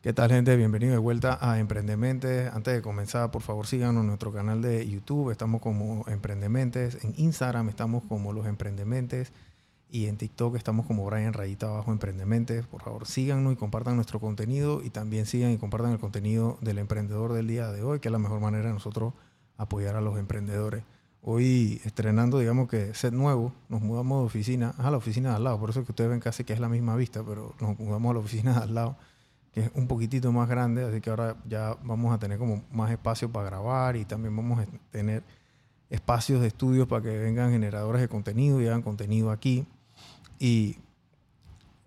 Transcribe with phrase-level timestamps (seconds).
[0.00, 0.54] ¿Qué tal, gente?
[0.56, 2.52] Bienvenido de vuelta a Emprendementes.
[2.52, 5.32] Antes de comenzar, por favor, síganos en nuestro canal de YouTube.
[5.32, 7.02] Estamos como Emprendementes.
[7.02, 9.32] En Instagram estamos como Los Emprendementes.
[9.90, 12.64] Y en TikTok estamos como Brian Rayita Abajo Emprendementes.
[12.68, 14.84] Por favor, síganos y compartan nuestro contenido.
[14.84, 18.12] Y también sigan y compartan el contenido del emprendedor del día de hoy, que es
[18.12, 19.14] la mejor manera de nosotros
[19.56, 20.84] apoyar a los emprendedores.
[21.22, 25.44] Hoy estrenando, digamos que set nuevo, nos mudamos de oficina a la oficina de al
[25.44, 25.58] lado.
[25.58, 28.10] Por eso es que ustedes ven casi que es la misma vista, pero nos mudamos
[28.10, 28.96] a la oficina de al lado
[29.58, 32.92] que es un poquitito más grande, así que ahora ya vamos a tener como más
[32.92, 35.24] espacio para grabar y también vamos a tener
[35.90, 39.66] espacios de estudios para que vengan generadores de contenido y hagan contenido aquí.
[40.38, 40.76] Y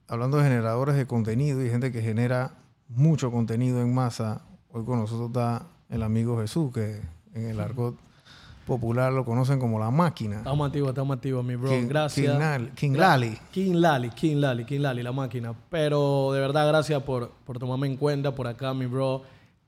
[0.09, 2.55] hablando de generadores de contenido y gente que genera
[2.89, 4.41] mucho contenido en masa,
[4.73, 7.01] hoy con nosotros está el amigo Jesús, que
[7.33, 7.97] en el argot
[8.71, 10.37] popular lo conocen como la máquina.
[10.37, 11.71] Estamos activos, estamos activos, mi bro.
[11.89, 12.37] gracias.
[12.75, 13.37] King, Lali.
[13.51, 15.53] King Lali, King Lali, King Lali, la máquina.
[15.69, 19.23] Pero de verdad, gracias por, por tomarme en cuenta por acá, mi bro.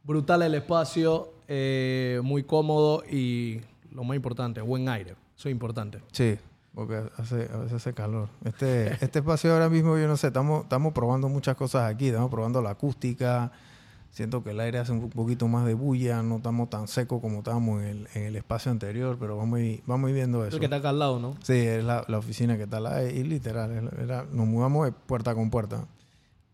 [0.06, 3.60] Brutal el espacio, eh, muy cómodo y
[3.92, 5.16] lo más importante, buen aire.
[5.38, 6.00] Eso es importante.
[6.14, 6.38] Sí,
[6.74, 8.30] porque hace, a veces hace calor.
[8.46, 12.08] Este, este espacio ahora mismo, yo no sé, estamos, estamos probando muchas cosas aquí.
[12.08, 13.52] Estamos probando la acústica
[14.14, 17.40] Siento que el aire hace un poquito más de bulla, no estamos tan secos como
[17.40, 20.60] estábamos en el, espacio anterior, pero vamos a ir, vamos viendo eso.
[20.60, 21.36] que está acá al lado, ¿no?
[21.42, 23.90] Sí, es la, oficina que está al lado, y literal,
[24.32, 25.88] nos mudamos de puerta con puerta.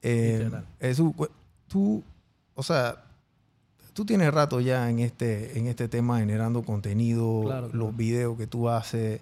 [0.02, 0.50] Eh,
[0.80, 1.32] eso, pues,
[1.68, 2.02] tú,
[2.56, 3.04] o sea,
[3.92, 7.44] tú tienes rato ya en este, en este tema generando contenido,
[7.74, 9.20] los videos que tú haces.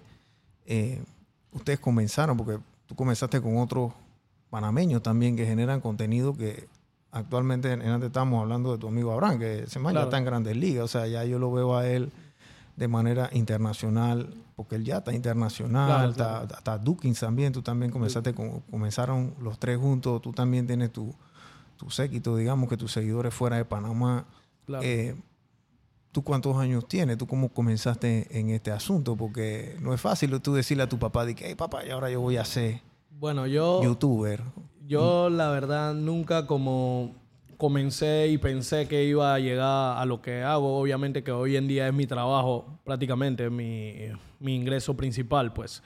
[0.64, 1.02] Eh,
[1.50, 3.92] ustedes comenzaron, porque tú comenzaste con otros
[4.48, 6.68] panameños también que generan contenido que
[7.10, 10.24] actualmente, en antes estábamos hablando de tu amigo Abraham, que se man ya está en
[10.24, 12.12] grandes ligas, o sea, ya yo lo veo a él
[12.76, 18.60] de manera internacional, porque él ya está internacional, está, Dukins también, tú también comenzaste, con,
[18.70, 21.14] comenzaron los tres juntos, tú también tienes tu,
[21.76, 24.26] tu séquito, digamos que tus seguidores fuera de Panamá.
[24.82, 25.16] Eh,
[26.12, 27.18] ¿Tú cuántos años tienes?
[27.18, 29.16] ¿Tú cómo comenzaste en este asunto?
[29.16, 32.10] Porque no es fácil tú decirle a tu papá de que, hey papá, y ahora
[32.10, 32.80] yo voy a ser
[33.18, 34.42] bueno, yo, youtuber.
[34.88, 37.14] Yo, la verdad, nunca como
[37.58, 40.78] comencé y pensé que iba a llegar a lo que hago.
[40.78, 43.96] Obviamente que hoy en día es mi trabajo, prácticamente mi,
[44.40, 45.82] mi ingreso principal, pues.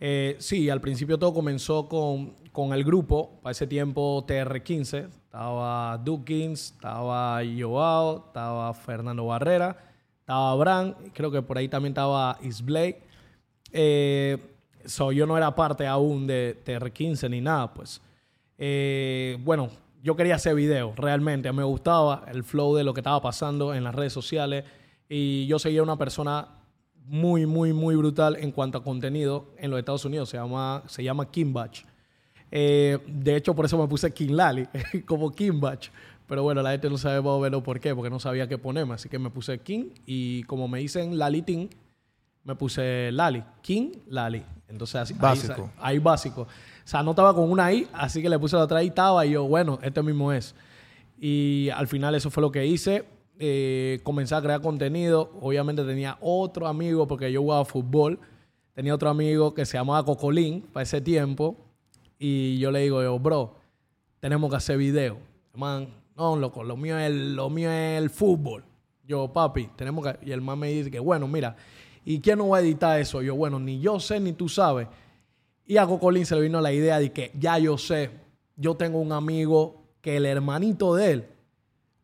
[0.00, 5.06] Eh, sí, al principio todo comenzó con, con, el grupo, para ese tiempo TR15.
[5.06, 9.76] Estaba Dukins, estaba Joao, estaba Fernando Barrera,
[10.20, 13.02] estaba Abraham, creo que por ahí también estaba Isblake.
[13.70, 14.38] Eh,
[15.14, 18.00] yo no era parte aún de TR15 ni nada, pues.
[18.58, 19.70] Eh, bueno,
[20.02, 21.52] yo quería hacer video, realmente.
[21.52, 24.64] Me gustaba el flow de lo que estaba pasando en las redes sociales.
[25.08, 26.48] Y yo seguía una persona
[27.06, 30.28] muy, muy, muy brutal en cuanto a contenido en los Estados Unidos.
[30.28, 31.84] Se llama, se llama Kim Batch.
[32.50, 34.66] Eh, de hecho, por eso me puse King Lali,
[35.06, 35.90] como Kim Batch.
[36.26, 38.58] Pero bueno, la gente no sabe más o menos por qué, porque no sabía qué
[38.58, 38.94] ponerme.
[38.94, 41.68] Así que me puse King y como me dicen Lali Ting,
[42.42, 43.42] me puse Lali.
[43.62, 44.42] King Lali.
[44.68, 45.70] Entonces, así, básico.
[45.78, 46.48] ahí básico.
[46.86, 48.92] Sea, no estaba con una I, así que le puse la otra I,
[49.24, 50.54] y yo, bueno, este mismo es.
[51.18, 53.04] Y al final eso fue lo que hice.
[53.40, 55.32] Eh, comencé a crear contenido.
[55.40, 58.20] Obviamente tenía otro amigo, porque yo jugaba fútbol.
[58.72, 61.56] Tenía otro amigo que se llamaba Cocolín para ese tiempo.
[62.20, 63.56] Y yo le digo, yo, bro,
[64.20, 65.18] tenemos que hacer video.
[65.54, 68.62] Man, no, loco, lo mío es lo mío es el fútbol.
[69.02, 70.24] Yo, papi, tenemos que...
[70.24, 71.56] Y el man me dice que, bueno, mira,
[72.04, 73.22] ¿y quién no va a editar eso?
[73.22, 74.86] Yo, bueno, ni yo sé ni tú sabes.
[75.66, 78.10] Y a Cocolín se le vino la idea de que ya yo sé,
[78.56, 81.28] yo tengo un amigo que el hermanito de él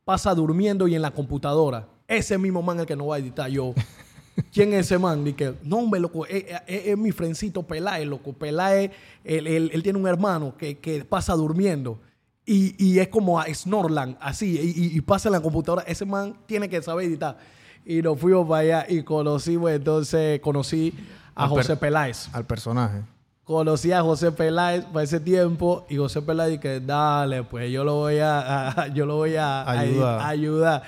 [0.05, 1.89] pasa durmiendo y en la computadora.
[2.09, 3.73] Ese mismo man el que no va a editar yo.
[4.53, 5.25] ¿Quién es ese man?
[5.27, 8.33] Y que, no, hombre, loco, es, mi frencito Peláez, loco.
[8.33, 8.91] Peláez,
[9.23, 12.01] él, él, tiene un hermano que, que pasa durmiendo.
[12.45, 15.85] Y, y, es como a Snorland, así, y, y, pasa en la computadora.
[15.87, 17.39] Ese man tiene que saber editar.
[17.85, 20.93] Y nos fuimos para allá y conocimos, entonces conocí
[21.37, 22.29] a José Peláez.
[22.33, 23.03] Al personaje
[23.53, 27.97] conocí a José Peláez para ese tiempo y José Peláez que dale, pues yo lo
[27.97, 30.83] voy a, yo lo voy a ayudar.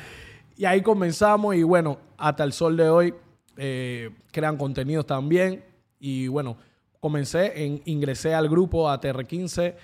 [0.57, 3.15] Y ahí comenzamos y bueno, hasta el sol de hoy
[3.57, 5.65] eh, crean contenidos también
[5.99, 6.57] y bueno,
[7.01, 9.75] comencé, en, ingresé al grupo a TR15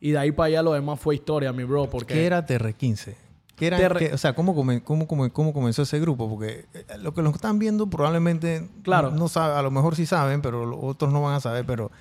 [0.00, 1.88] y de ahí para allá lo demás fue historia, mi bro.
[1.88, 3.14] Porque ¿Qué era TR15?
[3.56, 3.78] ¿Qué era,
[4.12, 6.28] o sea, ¿cómo, cómo, cómo, comenzó ese grupo?
[6.28, 9.12] Porque eh, lo que nos están viendo probablemente claro.
[9.12, 11.92] no, sabe, a lo mejor sí saben, pero los otros no van a saber, pero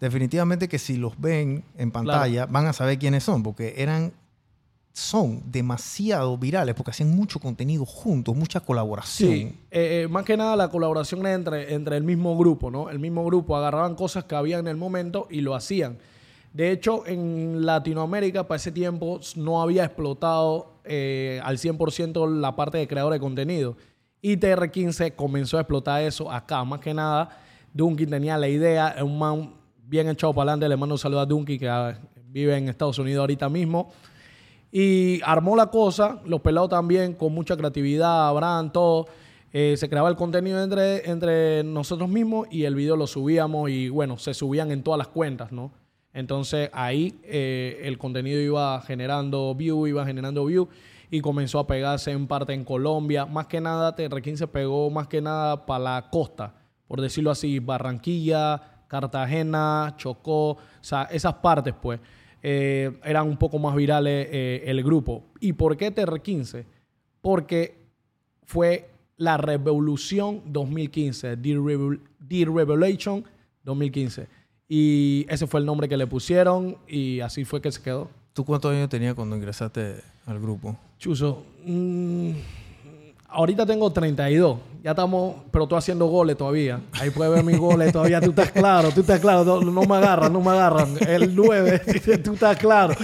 [0.00, 4.12] definitivamente que si los ven en pantalla van a saber quiénes son, porque eran
[4.96, 9.30] son demasiado virales porque hacían mucho contenido juntos, mucha colaboración.
[9.30, 12.88] Sí, eh, eh, más que nada la colaboración entre, entre el mismo grupo, ¿no?
[12.88, 15.98] El mismo grupo agarraban cosas que había en el momento y lo hacían.
[16.54, 22.78] De hecho, en Latinoamérica para ese tiempo no había explotado eh, al 100% la parte
[22.78, 23.76] de creador de contenido.
[24.22, 26.64] Y TR15 comenzó a explotar eso acá.
[26.64, 27.38] Más que nada,
[27.74, 29.54] Dunkin tenía la idea, un man
[29.86, 30.68] bien echado para adelante.
[30.68, 31.98] Le mando un saludo a Dunkin que ah,
[32.28, 33.92] vive en Estados Unidos ahorita mismo.
[34.70, 39.06] Y armó la cosa, los pelados también, con mucha creatividad, Abraham, todo.
[39.52, 43.88] Eh, se creaba el contenido entre, entre nosotros mismos y el video lo subíamos y
[43.88, 45.72] bueno, se subían en todas las cuentas, ¿no?
[46.12, 50.68] Entonces ahí eh, el contenido iba generando view, iba generando view
[51.10, 53.24] y comenzó a pegarse en parte en Colombia.
[53.24, 56.54] Más que nada, TR15 se pegó más que nada para la costa,
[56.88, 62.00] por decirlo así, Barranquilla, Cartagena, Chocó, o sea, esas partes pues.
[62.42, 65.24] Eh, eran un poco más virales eh, el grupo.
[65.40, 66.64] ¿Y por qué TR15?
[67.20, 67.76] Porque
[68.44, 73.24] fue la Revolución 2015, The, Revelation
[73.64, 74.28] 2015.
[74.68, 78.10] Y ese fue el nombre que le pusieron y así fue que se quedó.
[78.32, 79.96] ¿Tú cuántos años tenías cuando ingresaste
[80.26, 80.76] al grupo?
[80.98, 82.30] Chuso, mm,
[83.36, 84.58] ahorita tengo 32.
[84.82, 86.80] Ya estamos, pero estoy haciendo goles todavía.
[86.92, 88.20] Ahí puedes ver mis goles todavía.
[88.20, 89.60] Tú estás claro, tú estás claro.
[89.60, 90.94] No, me agarran, no me agarran.
[91.06, 91.82] El 9,
[92.24, 92.94] tú estás claro.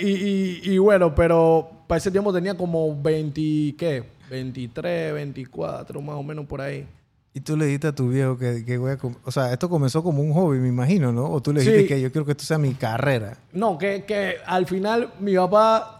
[0.00, 3.40] y, bueno, pero para ese tiempo tenía como 20,
[3.78, 4.04] ¿qué?
[4.30, 6.86] 23, 24, más o menos por ahí.
[7.32, 8.98] Y tú le dijiste a tu viejo que, que voy a...
[9.24, 11.30] O sea, esto comenzó como un hobby, me imagino, ¿no?
[11.30, 13.36] O tú le dijiste que yo quiero que esto sea mi carrera.
[13.52, 15.95] No, que, que al final mi papá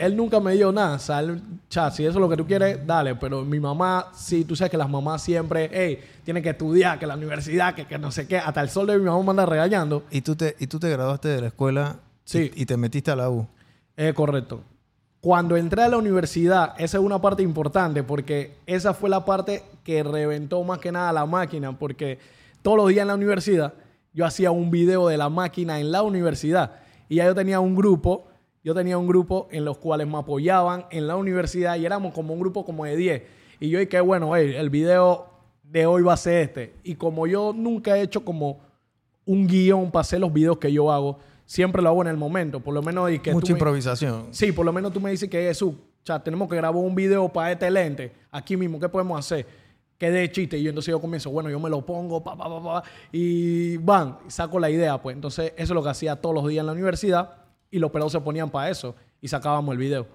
[0.00, 0.96] él nunca me dio nada.
[0.96, 3.14] O sea, si eso es lo que tú quieres, dale.
[3.16, 7.06] Pero mi mamá, sí, tú sabes que las mamás siempre, hey, tiene que estudiar, que
[7.06, 8.38] la universidad, que, que no sé qué.
[8.38, 10.04] Hasta el sol de mi mamá me anda regañando.
[10.10, 12.50] ¿Y tú te, y tú te graduaste de la escuela sí.
[12.54, 13.46] y, te metiste a la U?
[13.94, 14.62] Es correcto.
[15.20, 19.62] Cuando entré a la universidad, esa es una parte importante porque esa fue la parte
[19.84, 21.78] que reventó más que nada la máquina.
[21.78, 22.18] Porque
[22.62, 23.74] todos los días en la universidad
[24.14, 26.76] yo hacía un video de la máquina en la universidad.
[27.10, 28.29] Y ya yo tenía un grupo
[28.62, 32.34] yo tenía un grupo en los cuales me apoyaban en la universidad y éramos como
[32.34, 33.22] un grupo como de 10.
[33.60, 35.26] Y yo dije, bueno, el video
[35.62, 36.74] de hoy va a ser este.
[36.82, 38.60] Y como yo nunca he hecho como
[39.24, 42.60] un guion para hacer los videos que yo hago, siempre lo hago en el momento.
[42.60, 43.08] Por lo menos...
[43.20, 44.28] que Mucha improvisación.
[44.30, 46.94] Sí, por lo menos tú me dices que Jesús, o sea, tenemos que grabar un
[46.94, 48.12] video para este lente.
[48.30, 49.46] Aquí mismo, ¿qué podemos hacer?
[49.96, 50.58] Que de chiste.
[50.58, 52.82] Y entonces yo comienzo, bueno, yo me lo pongo, pa, pa, pa, pa,
[53.12, 55.14] y van, saco la idea, pues.
[55.14, 57.40] Entonces, eso es lo que hacía todos los días en la universidad
[57.70, 60.06] y los pelados se ponían para eso y sacábamos el video.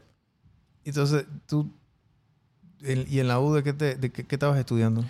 [0.84, 1.72] Entonces, tú,
[2.82, 5.04] ¿y en la U de qué, te, de qué, estabas estudiando?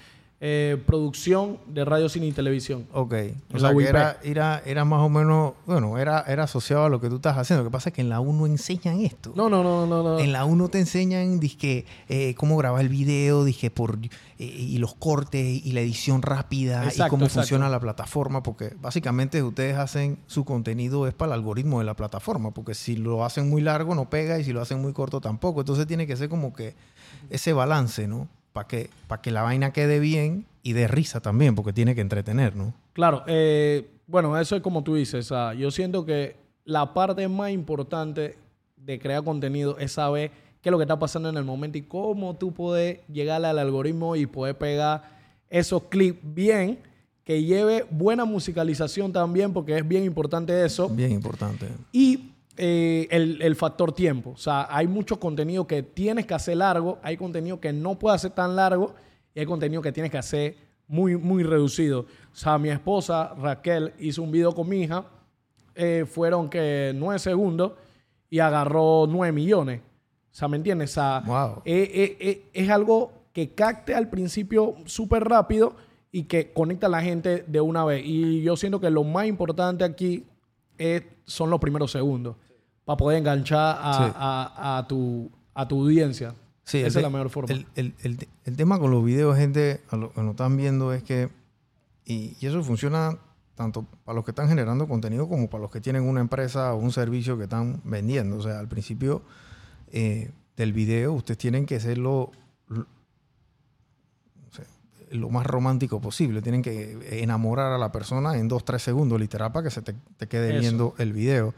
[0.47, 2.86] Eh, producción de radio, cine y televisión.
[2.94, 3.15] Ok.
[3.51, 7.01] O sea, que era, era, era, más o menos, bueno, era, era asociado a lo
[7.01, 7.63] que tú estás haciendo.
[7.63, 9.33] Lo que pasa es que en la U no enseñan esto.
[9.36, 10.03] No, no, no, no.
[10.03, 10.19] no.
[10.19, 14.12] En la U no te enseñan, dije, eh, cómo grabar el video, dije, por, eh,
[14.38, 19.80] y los cortes y la edición rápida y cómo funciona la plataforma, porque básicamente ustedes
[19.80, 23.63] hacen su contenido es para el algoritmo de la plataforma, porque si lo hacen muy
[23.63, 25.62] largo no pega y si lo hacen muy corto tampoco.
[25.62, 26.75] Entonces tiene que ser como que
[27.31, 28.27] ese balance, ¿no?
[28.55, 28.89] Para que,
[29.21, 32.73] que la vaina quede bien y de risa también, porque tiene que entretener, ¿no?
[32.93, 35.29] Claro, eh, bueno, eso es como tú dices.
[35.57, 38.37] yo siento que la parte más importante
[38.77, 40.31] de crear contenido es saber
[40.61, 43.59] qué es lo que está pasando en el momento y cómo tú puedes llegar al
[43.59, 45.03] algoritmo y poder pegar
[45.49, 46.79] esos clips bien,
[47.25, 50.87] que lleve buena musicalización también, porque es bien importante eso.
[50.87, 51.67] Bien importante.
[51.91, 54.31] Y eh, el, factor tiempo.
[54.31, 58.15] O sea, hay mucho contenido que tienes que hacer largo, hay contenido que no puede
[58.15, 58.95] hacer tan largo
[59.33, 60.55] y hay contenido que tienes que hacer
[60.88, 62.01] muy, muy reducido.
[62.01, 65.05] O sea, mi esposa Raquel hizo un video con mi hija,
[65.74, 67.74] eh, fueron que nueve segundos
[68.29, 69.81] y agarró nueve millones.
[70.31, 70.91] O sea, ¿me entiendes?
[70.91, 71.24] O sea,
[71.65, 75.75] eh, es algo que capte al principio súper rápido
[76.09, 78.01] y que conecta a la gente de una vez.
[78.05, 80.24] Y yo siento que lo más importante aquí
[80.77, 82.38] es, son los primeros segundos
[82.86, 86.36] para poder enganchar a, tu, a tu audiencia.
[86.63, 87.56] Sí, Esa es la mejor forma.
[87.75, 91.30] El, tema con los videos, gente, a lo que nos están viendo es que,
[92.06, 93.18] y, eso funciona
[93.56, 96.77] tanto para los que están generando contenido como para los que tienen una empresa o
[96.77, 98.38] un servicio que están vendiendo.
[98.38, 99.22] O sea, al principio
[99.92, 102.32] eh, del video, ustedes tienen que ser lo,
[105.30, 106.42] más romántico posible.
[106.42, 109.96] Tienen que enamorar a la persona en dos, tres segundos, literal, para que se te,
[110.27, 111.54] quede viendo el video.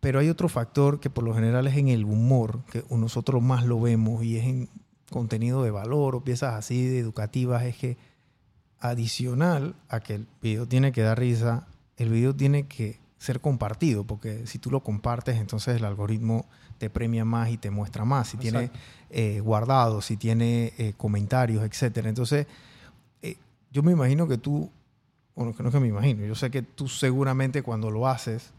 [0.00, 3.64] Pero hay otro factor que por lo general es en el humor, que nosotros más
[3.64, 4.68] lo vemos y es en
[5.10, 7.98] contenido de valor o piezas así de educativas, es que
[8.78, 11.66] adicional a que el video tiene que dar risa,
[11.96, 16.46] el video tiene que ser compartido, porque si tú lo compartes, entonces el algoritmo
[16.78, 18.70] te premia más y te muestra más, si tiene
[19.10, 22.06] eh, guardados, si tiene eh, comentarios, etc.
[22.06, 22.46] Entonces,
[23.20, 23.36] eh,
[23.70, 24.70] yo me imagino que tú
[25.34, 28.52] bueno, que no es que me imagino, yo sé que tú seguramente cuando lo haces,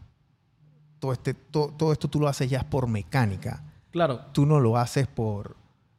[1.02, 3.64] todo, este, todo, todo esto tú lo haces ya por mecánica.
[3.90, 4.20] Claro.
[4.32, 5.56] Tú no lo haces por,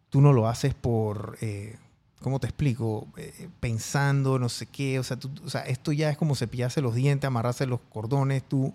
[0.07, 1.75] tú no lo haces por, eh,
[2.21, 3.09] ¿cómo te explico?
[3.17, 6.79] Eh, pensando, no sé qué, o sea, tú- o sea, esto ya es como cepillarse
[6.79, 8.73] los dientes, amarrarse los cordones, tú,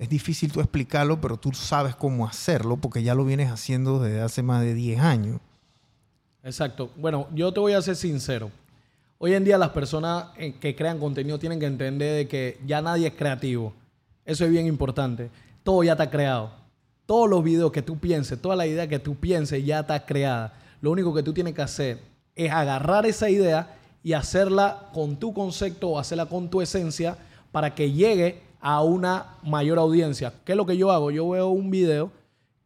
[0.00, 4.22] es difícil tú explicarlo, pero tú sabes cómo hacerlo porque ya lo vienes haciendo desde
[4.22, 5.38] hace más de 10 años.
[6.42, 6.90] Exacto.
[6.96, 8.50] Bueno, yo te voy a ser sincero.
[9.18, 12.82] Hoy en día las personas eh, que crean contenido tienen que entender de que ya
[12.82, 13.72] nadie es creativo.
[14.24, 15.30] Eso es bien importante.
[15.62, 16.50] Todo ya está creado.
[17.06, 20.54] Todos los videos que tú pienses, toda la idea que tú pienses ya está creada.
[20.80, 21.98] Lo único que tú tienes que hacer
[22.34, 27.16] es agarrar esa idea y hacerla con tu concepto o hacerla con tu esencia
[27.52, 30.32] para que llegue a una mayor audiencia.
[30.44, 31.10] ¿Qué es lo que yo hago?
[31.10, 32.12] Yo veo un video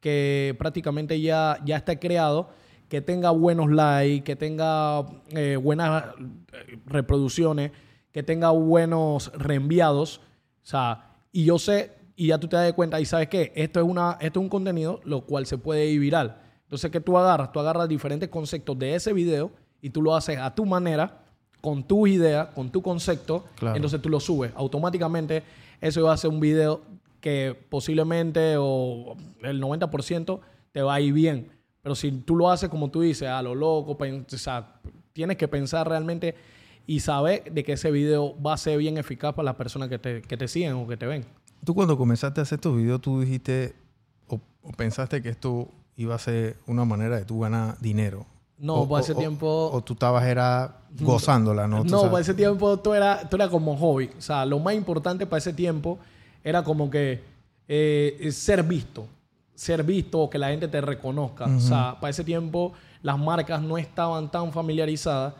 [0.00, 2.50] que prácticamente ya, ya está creado,
[2.88, 6.04] que tenga buenos likes, que tenga eh, buenas
[6.52, 7.72] eh, reproducciones,
[8.12, 10.18] que tenga buenos reenviados.
[10.62, 13.80] O sea, y yo sé, y ya tú te das cuenta, y sabes qué, esto
[13.80, 16.40] es, una, esto es un contenido lo cual se puede ir viral.
[16.64, 17.52] Entonces, ¿qué tú agarras?
[17.52, 21.21] Tú agarras diferentes conceptos de ese video y tú lo haces a tu manera,
[21.61, 23.44] con tus ideas, con tu concepto.
[23.56, 23.76] Claro.
[23.76, 24.52] Entonces tú lo subes.
[24.54, 25.42] Automáticamente,
[25.80, 26.83] eso va a ser un video
[27.21, 30.40] que posiblemente o el 90%
[30.73, 31.49] te va a ir bien.
[31.83, 34.80] Pero si tú lo haces como tú dices, a lo loco, pen- o sea,
[35.12, 36.35] tienes que pensar realmente
[36.87, 39.99] y saber de que ese video va a ser bien eficaz para las personas que
[39.99, 41.25] te, que te siguen o que te ven.
[41.64, 43.75] Tú cuando comenzaste a hacer estos videos, tú dijiste
[44.28, 48.26] o, o pensaste que esto iba a ser una manera de tú ganar dinero.
[48.59, 49.71] No, O- para o- ese o- tiempo...
[49.73, 51.85] O, tú estabas era gozándola, ¿no?
[51.85, 54.11] No, para ese tiempo tú era, tú era como hobby.
[54.16, 55.99] O sea, lo más importante para ese tiempo
[56.42, 57.23] era como que
[57.68, 59.06] eh, ser visto.
[59.54, 61.47] Ser visto, que la gente te reconozca.
[61.47, 65.35] O sea, para ese tiempo las marcas no estaban tan familiarizadas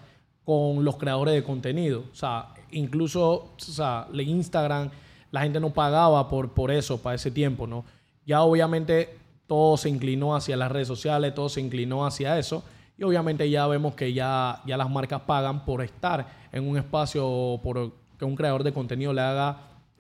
[0.45, 2.05] con los creadores de contenido.
[2.13, 4.91] O sea, incluso, o sea, Instagram,
[5.35, 7.85] la gente no pagaba por, por eso para ese tiempo, ¿no?
[8.25, 12.63] Ya obviamente todo se inclinó hacia las redes sociales, todo se inclinó hacia eso.
[12.97, 17.27] Y obviamente ya vemos que ya, ya las marcas pagan por estar en un espacio,
[17.27, 19.57] o por que un creador de contenido le haga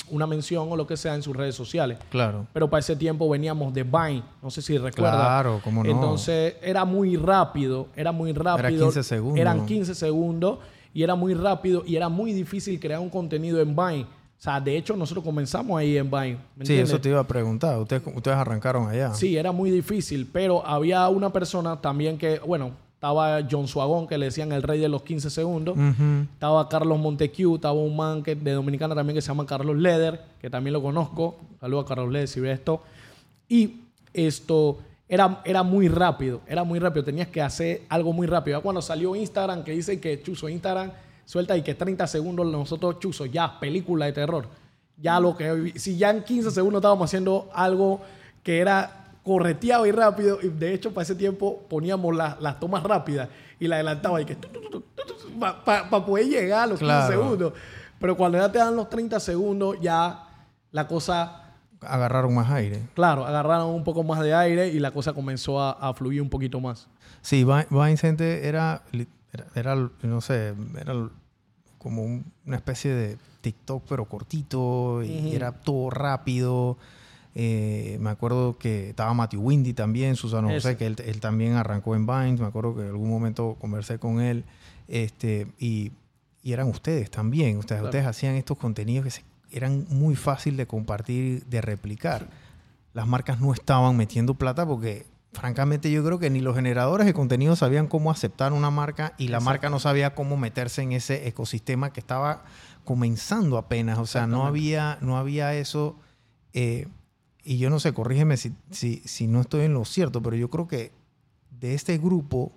[0.08, 1.98] una mención o lo que sea en sus redes sociales.
[2.10, 2.46] Claro.
[2.52, 5.16] Pero para ese tiempo veníamos de Vine, no sé si recuerdas.
[5.16, 5.90] Claro, cómo no.
[5.90, 8.84] Entonces era muy rápido, era muy rápido.
[8.84, 9.40] 15 segundos.
[9.40, 10.60] Eran 15 segundos
[10.92, 14.06] y era muy rápido y era muy difícil crear un contenido en Vine.
[14.38, 16.38] O sea, de hecho nosotros comenzamos ahí en Vine.
[16.56, 17.78] ¿me Sí, eso te iba a preguntar.
[17.78, 19.14] Ustedes, ustedes arrancaron allá.
[19.14, 22.72] Sí, era muy difícil, pero había una persona también que, bueno,
[23.04, 25.76] estaba John Suagón, que le decían el rey de los 15 segundos.
[25.76, 26.26] Ujú.
[26.32, 30.22] Estaba Carlos Montecu, estaba un man que, de Dominicana también que se llama Carlos Leder,
[30.40, 31.36] que también lo conozco.
[31.60, 32.82] Saludos a Carlos Leder si ve esto.
[33.46, 33.82] Y
[34.14, 37.04] esto era, era muy rápido, era muy rápido.
[37.04, 38.58] Tenías que hacer algo muy rápido.
[38.58, 40.90] Ya cuando salió Instagram, que dice que Chuzo Instagram
[41.24, 44.46] suelta y que 30 segundos nosotros Chuzo, ya, película de terror.
[44.96, 48.00] Ya lo que, si ya en 15 segundos estábamos haciendo algo
[48.42, 52.82] que era correteado y rápido, y de hecho para ese tiempo poníamos la- las tomas
[52.82, 53.28] rápidas
[53.58, 54.36] y la adelantaba y que
[55.64, 57.12] para poder llegar a los 15 Claro.
[57.12, 57.52] segundos.
[57.98, 60.24] Pero cuando ya te dan los 30 segundos, ya
[60.72, 61.40] la cosa
[61.80, 62.80] Agarraron más aire.
[62.94, 66.30] Claro, agarraron un poco más de aire y la cosa comenzó a, a fluir un
[66.30, 66.88] poquito más.
[67.20, 68.82] Sí, Vi- Vine Center era,
[69.34, 70.94] era, era, no sé, era
[71.78, 76.78] como un- una especie de TikTok, pero cortito, y era todo rápido.
[77.34, 80.56] Eh, me acuerdo que estaba Matthew Windy también, Susano Ese.
[80.60, 82.36] José, que él, él también arrancó en Vine.
[82.38, 84.44] Me acuerdo que en algún momento conversé con él.
[84.86, 85.90] Este, y,
[86.42, 87.58] y eran ustedes también.
[87.58, 87.88] Ustedes, Claro.
[87.90, 92.28] ustedes hacían estos contenidos que se- eran muy fácil de compartir, de replicar.
[92.92, 97.12] Las marcas no estaban metiendo plata porque, francamente, yo creo que ni los generadores de
[97.12, 99.44] contenido sabían cómo aceptar una marca y la Exacto.
[99.44, 102.44] marca no sabía cómo meterse en ese ecosistema que estaba
[102.84, 103.98] comenzando apenas.
[103.98, 105.98] O sea, no había, no había eso.
[106.52, 106.88] eh,
[107.46, 110.48] y yo no sé, corrígeme si, si, si no estoy en lo cierto, pero yo
[110.48, 110.92] creo que
[111.50, 112.52] de este grupo,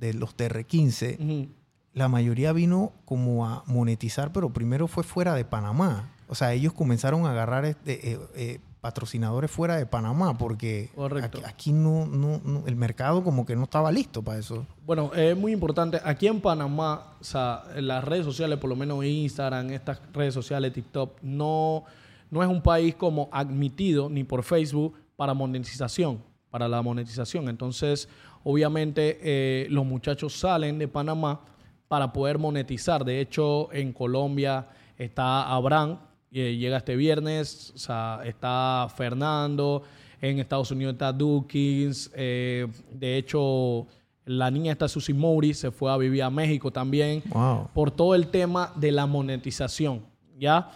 [0.00, 1.48] de los TR15, Ujú.
[1.92, 6.10] la mayoría vino como a monetizar, pero primero fue fuera de Panamá.
[6.26, 11.38] O sea, ellos comenzaron a agarrar este, eh, eh, patrocinadores fuera de Panamá porque Correcto.
[11.38, 14.66] aquí, aquí no, no, no- el mercado como que no estaba listo para eso.
[14.84, 16.00] Bueno, es muy importante.
[16.04, 20.34] Aquí en Panamá, o sea, en las redes sociales, por lo menos Instagram, estas redes
[20.34, 21.84] sociales, TikTok, no,
[22.28, 26.20] no es un país como admitido ni por Facebook para monetización,
[26.50, 27.48] para la monetización.
[27.48, 28.08] Entonces,
[28.42, 31.40] obviamente, eh, los muchachos salen de Panamá
[31.86, 33.04] para poder monetizar.
[33.04, 34.66] De hecho, en Colombia
[34.98, 35.98] está Abraham,
[36.32, 39.82] eh, llega este viernes, o sea, está Fernando,
[40.20, 43.86] en Estados Unidos está Dukins, eh, de hecho,
[44.24, 47.68] la niña está Susie Mouri, se fue a vivir a México también, Wow.
[47.74, 50.00] por todo el tema de la monetización.
[50.38, 50.70] ¿ya?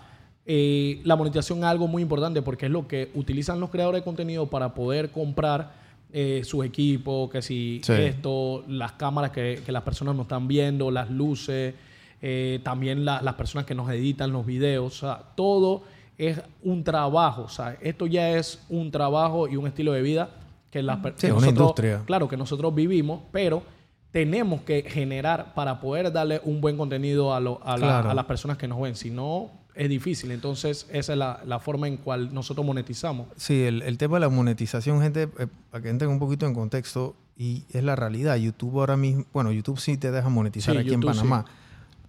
[0.45, 4.05] Eh, la monetización es algo muy importante porque es lo que utilizan los creadores de
[4.05, 5.73] contenido para poder comprar
[6.13, 7.93] eh, sus equipos, que si Sí.
[7.93, 11.75] esto, las cámaras que, que las personas nos están viendo, las luces,
[12.23, 15.83] eh, también la- las personas que nos editan los videos, o sea, todo
[16.19, 20.31] es un trabajo, o sea, esto ya es un trabajo y un estilo de vida
[20.71, 22.03] que las Sí, industria.
[22.07, 23.63] Claro, que nosotros vivimos, pero
[24.11, 28.25] tenemos que generar para poder darle un buen contenido a, lo- a, la- a las
[28.25, 28.95] personas que nos ven.
[28.97, 30.31] Si no, es difícil.
[30.31, 33.27] Entonces, esa es la, la forma en cual nosotros monetizamos.
[33.37, 36.55] Sí, el, el tema de la monetización, gente, eh, para que entren un poquito en
[36.55, 38.37] contexto, y es la realidad.
[38.37, 41.45] YouTube ahora mismo, bueno, YouTube sí te deja monetizar Sí, aquí YouTube en Panamá,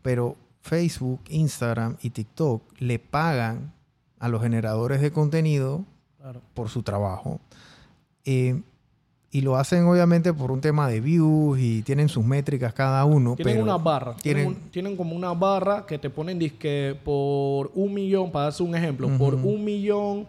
[0.08, 3.74] pero Facebook, Instagram y TikTok le pagan
[4.20, 5.84] a los generadores de contenido
[6.18, 6.40] Claro.
[6.54, 7.42] por su trabajo.
[8.24, 8.62] Eh,
[9.32, 13.36] y lo hacen obviamente por un tema de views y tienen sus métricas cada uno.
[13.36, 14.16] Tienen pero una barra.
[14.16, 18.46] Tienen, tienen- un- tienen como una barra que te ponen disque por un millón, para
[18.46, 20.26] darse un ejemplo, por un millón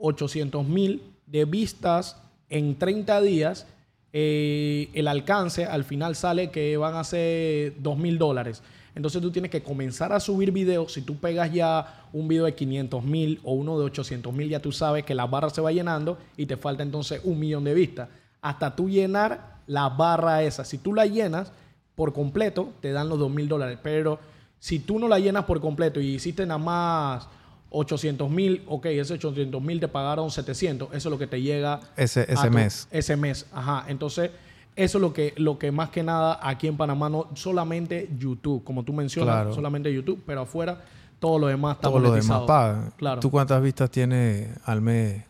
[0.00, 2.16] ochocientos mil de vistas
[2.48, 3.68] en 30 días.
[4.14, 8.62] eh, el alcance al final sale que van a ser dos mil dólares.
[8.94, 10.92] Entonces tú tienes que comenzar a subir videos.
[10.92, 14.60] Si tú pegas ya un video de 500 mil o uno de 800 mil, ya
[14.60, 17.72] tú sabes que la barra se va llenando y te falta entonces un millón de
[17.74, 18.08] vistas.
[18.42, 20.64] Hasta tú llenar la barra esa.
[20.64, 21.52] Si tú la llenas
[21.94, 23.78] por completo, te dan los 2 mil dólares.
[23.82, 24.18] Pero
[24.58, 27.28] si tú no la llenas por completo y hiciste nada más
[27.70, 30.88] 800 mil, ok, ese 800 mil te pagaron 700.
[30.92, 32.88] Eso es lo que te llega ese, a ese tu- mes.
[32.90, 33.86] Ese mes, ajá.
[33.88, 34.30] Entonces,
[34.76, 38.64] eso es lo que, lo que más que nada aquí en Panamá, no solamente YouTube,
[38.64, 39.54] como tú mencionas, Claro.
[39.54, 40.82] solamente YouTube, pero afuera
[41.18, 42.92] todo lo demás está Todo lo demás pagan.
[42.96, 43.20] Claro.
[43.20, 45.22] ¿Tú cuántas vistas tienes al mes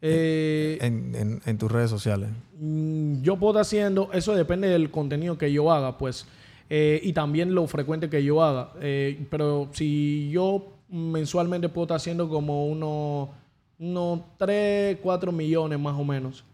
[0.00, 2.28] Eh, en, en- en tus redes sociales?
[2.58, 6.26] Mm, yo puedo estar haciendo, eso depende del contenido que yo haga, pues,
[6.68, 8.70] eh, y también lo frecuente que yo haga.
[8.80, 13.28] Eh, pero si yo mensualmente puedo estar haciendo como unos,
[13.78, 16.44] unos 3, 4 millones más o menos.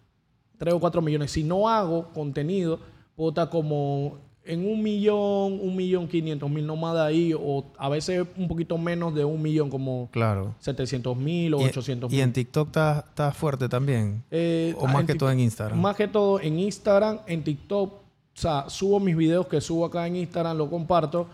[0.58, 1.30] 3 o 4 millones.
[1.30, 2.78] Si no hago contenido,
[3.16, 7.66] puedo estar como en un millón, un millón quinientos mil, no más de ahí, o
[7.76, 10.54] a veces un poquito menos de un millón, como Claro.
[10.60, 12.22] 700 mil o Y- 800 Y mil.
[12.24, 14.24] en TikTok estás fuerte también.
[14.30, 15.78] Eh, o más en que todo en Instagram.
[15.78, 17.92] Más que todo en Instagram, en TikTok.
[17.92, 18.00] O
[18.40, 21.26] sea, subo mis videos que subo acá en Instagram, lo comparto.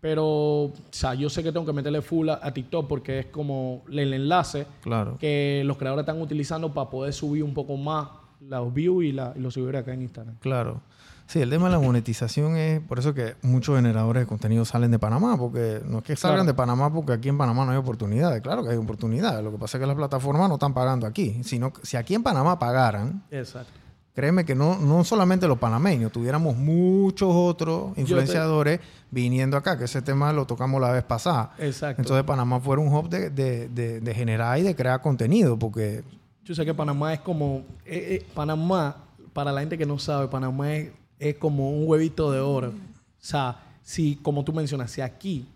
[0.00, 0.24] Pero,
[0.64, 3.82] o sea, yo sé que tengo que meterle full a, a TikTok porque es como
[3.90, 5.16] el enlace Claro.
[5.18, 8.08] que los creadores están utilizando para poder subir un poco más
[8.48, 10.36] los views y, la, y los seguidores acá en Instagram.
[10.40, 10.80] Claro.
[11.26, 14.90] Sí, el tema de la monetización es por eso que muchos generadores de contenido salen
[14.90, 16.46] de Panamá, porque no es que salgan Claro.
[16.48, 18.42] de Panamá porque aquí en Panamá no hay oportunidades.
[18.42, 19.42] Claro que hay oportunidades.
[19.42, 21.40] Lo que pasa es que las plataformas no están pagando aquí.
[21.42, 23.72] Sino si aquí en Panamá pagaran, Exacto.
[24.14, 28.80] créeme que no, no solamente los panameños, tuviéramos muchos otros influenciadores
[29.10, 31.54] viniendo acá, que ese tema lo tocamos la vez pasada.
[31.58, 32.02] Exacto.
[32.02, 36.04] Entonces Panamá fuera un hub de, de- de- de generar y de crear contenido, porque
[36.44, 37.64] Yo sé que Panamá es como.
[37.86, 38.96] eh, eh, Panamá,
[39.32, 42.68] para la gente que no sabe, Panamá es, es como un huevito de oro.
[42.68, 42.72] O
[43.18, 45.46] sea, si, como tú mencionas, si aquí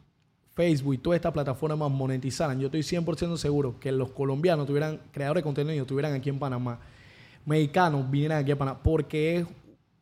[0.55, 5.43] Facebook y todas estas plataformas monetizaran, yo estoy 100% seguro que los colombianos tuvieran, creadores
[5.43, 6.81] de contenido, estuvieran aquí en Panamá.
[7.45, 8.81] Mexicanos vinieran aquí a Panamá.
[8.83, 9.47] Porque es.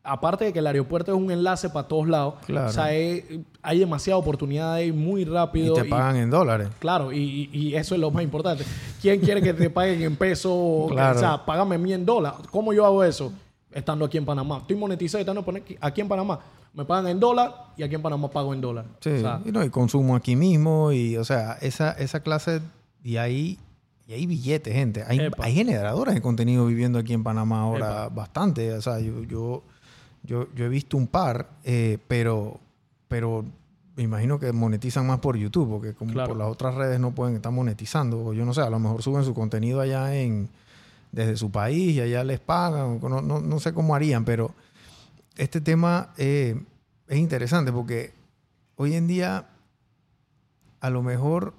[0.07, 2.69] Aparte de que el aeropuerto es un enlace para todos lados, Claro.
[2.69, 3.25] o sea, es-
[3.63, 5.75] hay demasiada oportunidad ahí muy y rápido.
[5.75, 6.69] te y- pagan en dólares.
[6.79, 8.65] Claro, y, eso es lo más importante.
[9.03, 10.55] ¿Quién quiere que te paguen en peso?
[10.55, 11.17] O- Claro.
[11.17, 12.39] O sea, págame a mí en dólares.
[12.51, 13.33] ¿Cómo yo hago eso?
[13.73, 14.59] Estando aquí en Panamá.
[14.59, 15.45] Estoy monetizado y estando
[15.81, 16.39] aquí en Panamá.
[16.73, 18.85] Me pagan en dólar y aquí en Panamá pago en dólar.
[19.01, 22.61] Sí, O sea, y, no, y consumo aquí mismo, y o sea, esa, esa clase,
[23.03, 23.59] y ahí,
[24.07, 25.03] y hay billetes, gente.
[25.09, 28.09] Hay, hay generadores de contenido viviendo aquí en Panamá ahora Epa.
[28.15, 28.73] bastante.
[28.75, 29.63] O sea, yo, yo,
[30.27, 32.61] yo, yo he visto un par, eh, pero,
[33.09, 33.45] pero
[33.97, 36.29] me imagino que monetizan más por YouTube, porque como Claro.
[36.31, 38.25] por las otras redes no pueden estar monetizando.
[38.27, 40.49] O yo no sé, a lo mejor suben su contenido allá en
[41.13, 42.99] desde su país y allá les pagan.
[43.01, 44.53] No, no, no sé cómo harían, pero
[45.37, 46.61] este tema eh,
[47.09, 48.13] es interesante porque
[48.77, 49.47] hoy en día,
[50.81, 51.55] a lo mejor,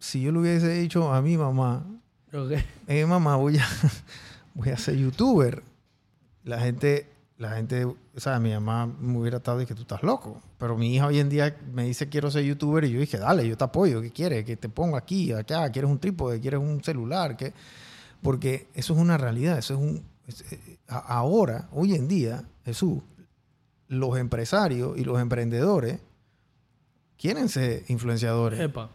[0.00, 1.84] si yo le hubiese dicho a mi mamá,
[2.32, 2.52] ok.
[2.88, 3.66] eh, mamá, voy a,
[4.54, 5.62] voy a ser youtuber,
[6.42, 7.06] la gente,
[7.40, 10.42] la gente, o sea, mi mamá me hubiera estado y que tú estás loco.
[10.58, 13.48] Pero mi hija hoy en día me dice quiero ser youtuber y yo dije, dale,
[13.48, 14.44] yo te apoyo, ¿qué quieres?
[14.44, 17.54] Que te ponga aquí, acá, quieres un trípode, quieres un celular, ¿qué?
[18.20, 20.04] Porque eso es una realidad, eso es un...
[20.26, 22.98] es- eh, ahora, hoy en día, Jesús,
[23.88, 25.98] los empresarios y los emprendedores
[27.18, 28.60] quieren ser influenciadores.
[28.60, 28.90] Epa.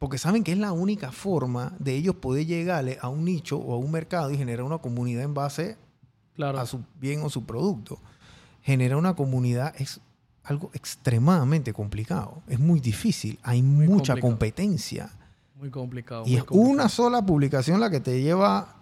[0.00, 3.74] Porque saben que es la única forma de ellos poder llegarle a un nicho o
[3.74, 5.76] a un mercado y generar una comunidad en base
[6.36, 6.58] Claro.
[6.58, 7.98] a su bien o su producto.
[8.62, 10.00] Generar una comunidad es
[10.44, 12.42] algo extremadamente complicado.
[12.48, 13.38] Es muy difícil.
[13.42, 14.20] Hay mucha complicado.
[14.20, 15.10] competencia.
[15.56, 16.22] Muy complicado.
[16.26, 16.72] Y muy es complicado.
[16.72, 18.76] una sola publicación la que te lleva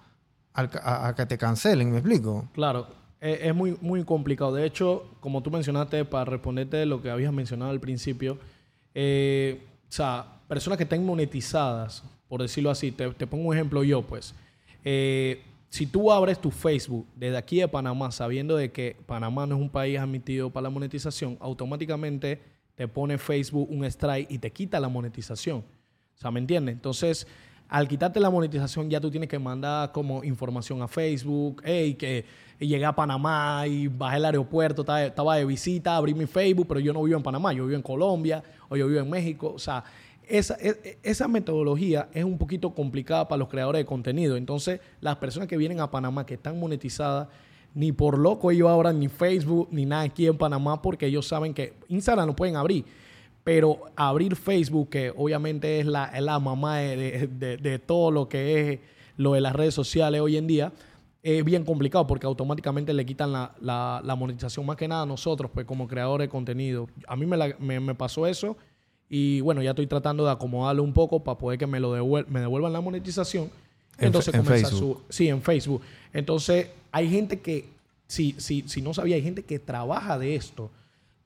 [0.54, 2.48] a, a que te cancelen, ¿me explico?
[2.54, 2.86] Claro,
[3.20, 4.54] es, es muy, muy complicado.
[4.54, 8.38] De hecho, como tú mencionaste, para responderte lo que habías mencionado al principio,
[8.94, 13.82] eh, o sea, personas que estén monetizadas, por decirlo así, te, te pongo un ejemplo
[13.82, 14.34] yo, pues.
[14.84, 19.56] Eh, si tú abres tu Facebook desde aquí de Panamá, sabiendo de que Panamá no
[19.56, 22.40] es un país admitido para la monetización, automáticamente
[22.74, 25.64] te pone Facebook un strike y te quita la monetización.
[26.22, 26.74] O ¿me entiendes?
[26.74, 27.26] Entonces,
[27.68, 32.24] al quitarte la monetización, ya tú tienes que mandar como información a Facebook, hey, que
[32.58, 36.92] llegué a Panamá y bajé al aeropuerto, estaba de visita, abrí mi Facebook, pero yo
[36.92, 39.52] no vivo en Panamá, yo vivo en Colombia o yo vivo en México.
[39.54, 39.84] O sea,
[40.28, 44.36] esa, e- esa metodología es un poquito complicada para los creadores de contenido.
[44.36, 47.28] Entonces, las personas que vienen a Panamá, que están monetizadas,
[47.74, 51.52] ni por loco ellos abran ni Facebook ni nada aquí en Panamá porque ellos saben
[51.54, 52.84] que Instagram lo pueden abrir.
[53.44, 58.28] Pero abrir Facebook, que obviamente es la, es la mamá de, de- de- todo lo
[58.28, 58.80] que es
[59.16, 60.72] lo de las redes sociales hoy en día,
[61.22, 65.06] es bien complicado porque automáticamente le quitan la, la- la monetización más que nada a
[65.06, 66.88] nosotros, pues como creadores de contenido.
[67.06, 68.56] A mí me, la- me- me pasó eso
[69.08, 72.26] y bueno, ya estoy tratando de acomodarlo un poco para poder que me lo devuel-
[72.28, 73.50] me devuelvan la monetización.
[73.98, 75.02] En Entonces en comenzar Facebook.
[75.08, 75.82] su, Sí, en Facebook.
[76.12, 77.68] Entonces, hay gente que,
[78.06, 80.70] si, si, si no sabía, hay gente que trabaja de esto.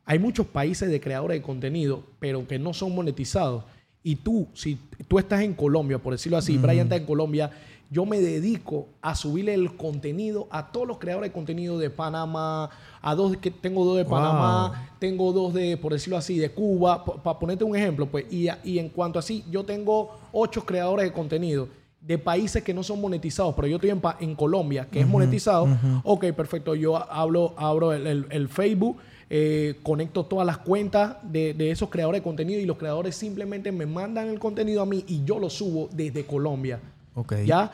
[0.04, 3.64] Hay muchos países de creadores de contenido, pero que no son monetizados.
[4.02, 7.50] Y tú, si tú estás en Colombia, por decirlo así, Brian está en Colombia,
[7.90, 12.70] yo me dedico a subirle el contenido a todos los creadores de contenido de Panamá,
[13.02, 14.12] a dos que tengo dos de Wow.
[14.12, 18.46] Panamá, tengo dos de, por decirlo así, de Cuba, para ponerte un ejemplo, pues, y,
[18.64, 21.68] y en cuanto así, yo tengo ocho creadores de contenido
[22.00, 25.68] de países que no son monetizados, pero yo estoy en, en Colombia, que es monetizado.
[26.04, 28.96] Ok, perfecto, yo hablo, abro el, el- el Facebook,
[29.30, 33.70] eh, conecto todas las cuentas de, de esos creadores de contenido y los creadores simplemente
[33.72, 36.80] me mandan el contenido a mí y yo lo subo desde Colombia.
[37.14, 37.34] Ok.
[37.46, 37.70] Ya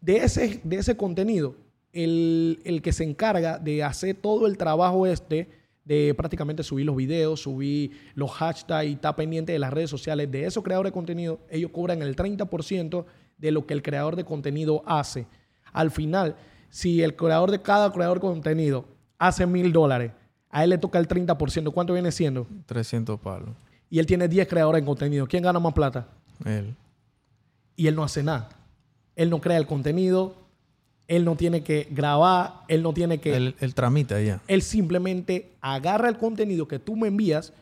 [0.00, 1.54] de ese, de ese contenido,
[1.92, 5.48] el, el que se encarga de hacer todo el trabajo este,
[5.84, 10.30] de prácticamente subir los videos, subir los hashtags y estar pendiente de las redes sociales
[10.30, 13.04] de esos creadores de contenido, ellos cobran el 30%
[13.38, 15.26] de lo que el creador de contenido hace.
[15.72, 16.36] Al final,
[16.68, 18.84] si el creador de cada creador de contenido
[19.18, 20.12] hace mil dólares,
[20.50, 22.46] a él le toca el 30%, ¿cuánto viene siendo?
[22.66, 23.50] 300 palos.
[23.88, 25.26] Y él tiene 10 creadores de contenido.
[25.26, 26.06] ¿Quién gana más plata?
[26.44, 26.74] Él.
[27.76, 28.48] y él no hace nada.
[29.16, 30.34] Él no crea el contenido,
[31.10, 33.34] él no tiene que grabar, él no tiene que...
[33.34, 34.40] Él, Él, él tramita ya.
[34.60, 37.52] simplemente agarra el contenido que tú me envías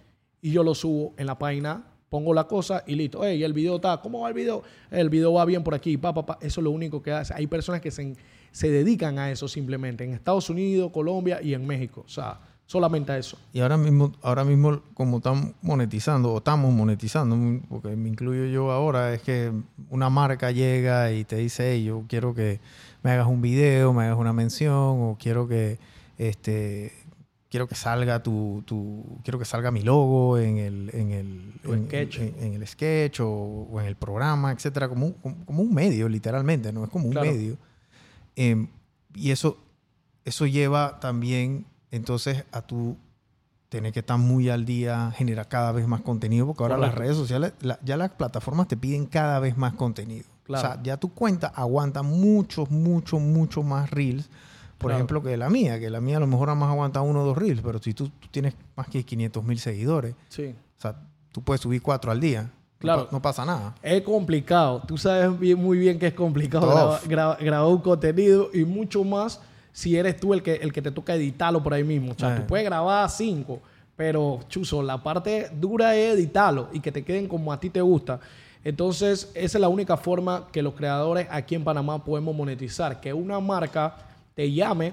[0.43, 3.25] y yo lo subo en la página, pongo la cosa y listo.
[3.25, 4.63] Hey, el video está, ¿cómo va el video?
[4.91, 6.39] El video va bien por aquí, pa, pa, pa.
[6.43, 7.33] Eso es lo único que hace.
[7.33, 8.15] Hay personas que se,
[8.53, 12.03] se dedican a eso simplemente, en Estados Unidos, Colombia y en México.
[12.05, 13.39] O sea, solamente a eso.
[13.55, 18.71] Y ahora mismo, ahora mismo como están monetizando, o estamos monetizando, porque me incluyo yo
[18.71, 19.51] ahora, es que
[19.89, 22.61] una marca llega y te dice, hey, yo quiero que
[23.03, 25.79] me hagas un video, me hagas una mención, o quiero que
[26.17, 26.93] este
[27.51, 31.87] quiero que salga tu, tu quiero que salga mi logo en el, en el, en,
[31.87, 32.19] sketch.
[32.19, 35.13] en- en el sketch o, o en el programa, etcétera, como un,
[35.45, 37.31] como, un medio, literalmente, no es como un Claro.
[37.31, 37.57] medio.
[38.37, 38.69] Em,
[39.15, 39.57] y eso,
[40.27, 42.97] eso lleva también entonces a tu
[43.71, 47.17] tener que estar muy al día, generar cada vez más contenido, porque ahora las redes
[47.17, 50.27] sociales, la- ya las plataformas te piden cada vez más contenido.
[50.49, 50.69] Claro.
[50.69, 54.29] O sea, ya tu cuenta aguanta muchos, muchos, muchos más reels,
[54.79, 54.97] por Claro.
[54.97, 57.25] ejemplo, que la mía, que la mía a lo mejor nada más aguanta uno o
[57.27, 60.55] dos reels, pero si tú, tú tienes más que 500 mil seguidores, Sí.
[60.79, 60.97] o sea,
[61.31, 62.51] tú puedes subir cuatro al día.
[62.81, 63.09] Claro.
[63.11, 63.75] no pasa nada.
[63.83, 64.81] Es complicado.
[64.87, 69.41] Tú sabes bien- muy bien que es complicado graba- grabar un contenido y mucho más
[69.73, 72.13] si eres tú el que, el que te toca editarlo por ahí mismo.
[72.13, 72.41] O sea, Eh.
[72.41, 73.61] tú puedes grabar cinco,
[73.97, 77.81] pero chuzo, la parte dura es editarlo y que te queden como a ti te
[77.81, 78.21] gusta.
[78.65, 83.01] Entonces, esa es la única forma que los creadores aquí en Panamá podemos monetizar.
[83.01, 83.97] Que una marca
[84.35, 84.93] te llame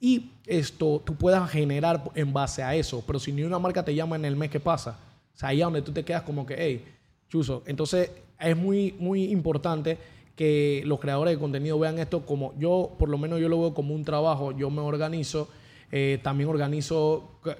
[0.00, 3.02] y esto tú puedas generar en base a eso.
[3.06, 4.98] Pero si ni una marca te llama en el mes que pasa,
[5.34, 6.84] o sea, ahí es donde tú te quedas como que, hey,
[7.28, 7.62] chuzo.
[7.66, 9.98] Entonces, es muy, muy importante
[10.34, 13.74] que los creadores de contenido vean esto como yo, por lo menos yo lo veo
[13.74, 15.48] como un trabajo, yo me organizo,
[15.92, 17.56] eh, también organizo ca-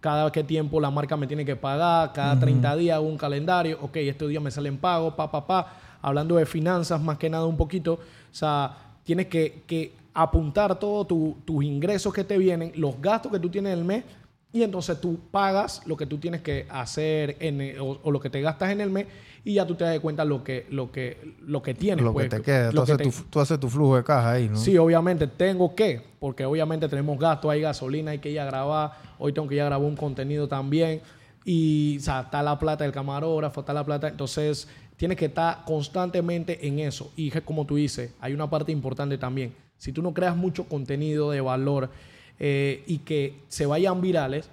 [0.00, 3.78] cada qué tiempo la marca me tiene que pagar, cada 30 días hago un calendario,
[3.80, 7.46] ok, este día me salen pagos, pa, pa, pa, hablando de finanzas más que nada
[7.46, 7.98] un poquito, o
[8.34, 13.38] sea, tienes que, que apuntar todos tu- tus ingresos que te vienen, los gastos que
[13.38, 14.04] tú tienes en el mes
[14.52, 18.18] Y entonces tú pagas lo que tú tienes que hacer en, el- o, o lo
[18.18, 19.06] que te gastas en el mes
[19.44, 22.02] y ya tú te das cuenta lo que, lo que, lo que tienes.
[22.04, 22.70] Lo que pues, te queda.
[22.70, 24.56] Tú que haces, te- tu, tú haces tu flujo de caja ahí, ¿no?
[24.56, 28.92] Sí, obviamente tengo que, porque obviamente tenemos gastos, hay gasolina, hay que ir a grabar,
[29.18, 31.02] hoy tengo que ir a grabar un contenido también,
[31.44, 35.62] y o sea, está la plata del camarógrafo, está la plata, entonces tienes que estar
[35.66, 37.12] constantemente en eso.
[37.16, 41.30] Y como tú dices, hay una parte importante también, si tú no creas mucho contenido
[41.30, 41.90] de valor
[42.38, 44.48] eh, y que se vayan virales,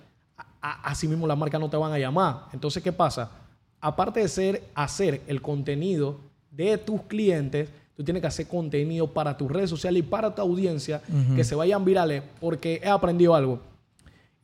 [0.62, 2.46] así mismo las marcas no te van a llamar.
[2.54, 3.32] Entonces, ¿qué pasa?
[3.80, 6.18] Aparte de ser, hacer el contenido
[6.50, 10.42] de tus clientes, tú tienes que hacer contenido para tus redes sociales y para tu
[10.42, 11.02] audiencia
[11.36, 13.60] que se vayan virales, porque he aprendido algo.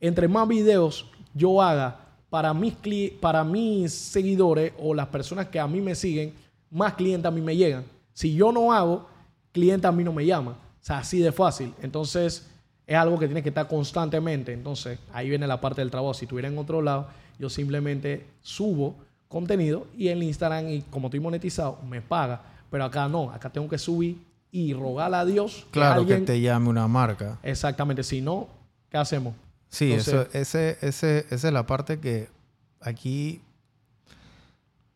[0.00, 1.98] Entre más videos yo haga
[2.30, 2.74] para mis,
[3.20, 6.34] para mis seguidores o las personas que a mí me siguen,
[6.70, 7.84] más clientes a mí me llegan.
[8.12, 9.06] Si yo no hago,
[9.52, 10.52] cliente a mí no me llama.
[10.52, 11.74] O sea, así de fácil.
[11.82, 12.50] Entonces,
[12.86, 14.52] es algo que tiene que estar constantemente.
[14.52, 16.14] Entonces, ahí viene la parte del trabajo.
[16.14, 18.96] Si estuviera en otro lado, yo simplemente subo
[19.28, 22.42] contenido y el Instagram, y como estoy monetizado, me paga.
[22.70, 24.18] Pero acá no, acá tengo que subir
[24.50, 25.64] y rogarle a Dios.
[25.66, 27.38] que Claro alguien- que te llame una marca.
[27.42, 28.02] Exactamente.
[28.02, 28.48] Si no,
[28.90, 29.34] ¿qué hacemos?
[29.68, 32.28] Sí, Entonces- eso, ese, ese, esa es la parte que
[32.80, 33.40] aquí...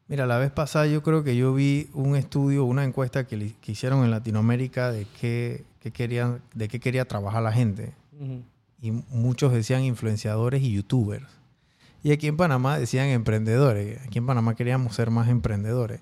[0.08, 4.04] Mira, la vez pasada yo creo que yo vi un estudio, una encuesta que, hicieron
[4.04, 7.92] en Latinoamérica de qué, qué querían, de qué quería trabajar la gente.
[8.20, 8.42] Ujú.
[8.80, 11.26] Y muchos decían influenciadores y youtubers.
[12.02, 14.00] Y aquí en Panamá decían emprendedores.
[14.06, 16.00] Aquí en Panamá queríamos ser más emprendedores.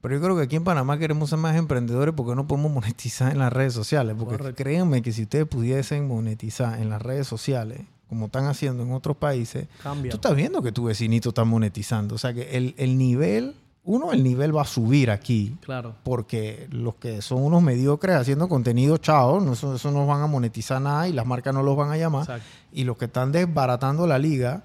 [0.00, 3.30] Pero yo creo que aquí en Panamá queremos ser más emprendedores porque no podemos monetizar
[3.32, 4.16] en las redes sociales.
[4.18, 4.62] Porque Correcto.
[4.62, 9.16] créanme que si ustedes pudiesen monetizar en las redes sociales, como están haciendo en otros
[9.16, 10.10] países, Cambia.
[10.10, 12.16] tú estás viendo que tu vecinito está monetizando.
[12.16, 15.56] O sea que el, el nivel, uno, el nivel va a subir aquí.
[15.62, 15.94] Claro.
[16.04, 20.26] Porque los que son unos mediocres haciendo contenido, chao, no, eso, eso no van a
[20.26, 22.22] monetizar nada y las marcas no los van a llamar.
[22.24, 22.44] Exacto.
[22.72, 24.64] Y los que están desbaratando la liga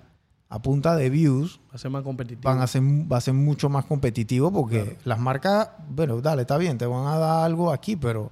[0.50, 2.42] a punta de views Va a ser más competitivo.
[2.44, 4.98] van a ser, va a ser mucho más competitivo porque Claro.
[5.06, 8.32] las marcas, bueno, dale, está bien, te van a dar algo aquí, pero,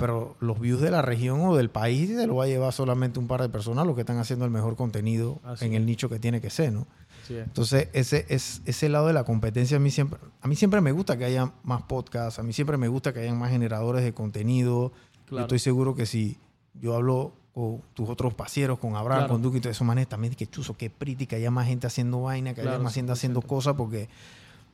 [0.00, 3.18] pero los views de la región o del país se lo va a llevar solamente
[3.20, 5.76] un par de personas los que están haciendo el mejor contenido Así en es.
[5.76, 6.86] el nicho que tiene que ser, ¿no?
[7.28, 10.90] Entonces, ese, es, ese lado de la competencia a mí siempre, a mí siempre me
[10.90, 14.12] gusta que haya más podcasts, a mí siempre me gusta que haya más generadores de
[14.12, 14.90] contenido.
[15.30, 16.38] Yo estoy seguro que si
[16.74, 19.32] yo hablo con tus otros pasieros, con Abraham, Claro.
[19.34, 21.86] con Duque y todos esos manes, también que chuzo, que pretty, que haya más gente
[21.86, 23.46] haciendo vaina, que haya más gente haciendo 100%.
[23.46, 24.08] cosas, porque,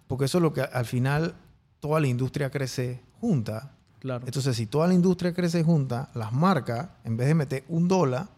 [0.07, 1.35] porque eso es lo que al final
[1.81, 3.73] toda la industria crece junta.
[4.07, 4.25] Claro.
[4.27, 8.29] Entonces, si toda la industria crece junta, las marcas, en vez de meter un dólar,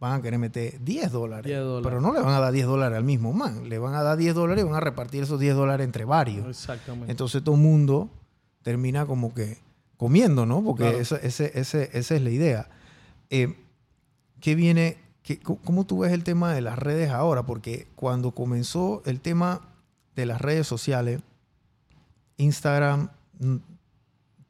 [0.00, 1.46] van a querer meter 10 dólares.
[1.46, 1.84] 10 dólares.
[1.88, 3.68] Pero no le van a dar 10 dólares al mismo man.
[3.68, 6.48] Le van a dar 10 dólares y van a repartir esos 10 dólares entre varios.
[6.48, 7.10] Exactamente.
[7.12, 8.10] Entonces, todo el mundo
[8.62, 9.58] termina como que
[9.96, 10.64] comiendo, ¿no?
[10.64, 10.98] Porque Claro.
[10.98, 12.68] esa, ese- ese- esa es la idea.
[13.30, 13.56] Eh,
[14.40, 14.98] ¿Qué viene?
[15.22, 17.46] qué- ¿Cómo tú ves el tema de las redes ahora?
[17.46, 19.60] Porque cuando comenzó el tema
[20.16, 21.20] de las redes sociales,
[22.38, 23.10] Instagram,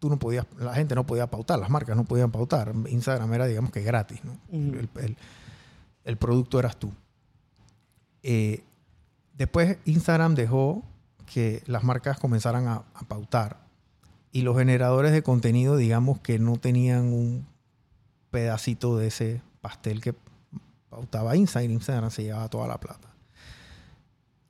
[0.03, 2.73] tú no podías, la gente no podía pautar, las marcas no podían pautar.
[2.89, 4.37] Instagram era, digamos que gratis, ¿no?
[4.51, 5.17] El, el-
[6.03, 6.91] el producto eras tú.
[8.25, 8.65] Eh,
[9.39, 10.83] después Instagram dejó
[11.33, 13.59] que las marcas comenzaran a, a pautar
[14.33, 17.47] y los generadores de contenido, digamos que no tenían un
[18.33, 20.17] pedacito de ese pastel que
[20.91, 21.71] pautaba Instagram.
[21.71, 23.09] Instagram se llevaba toda la plata.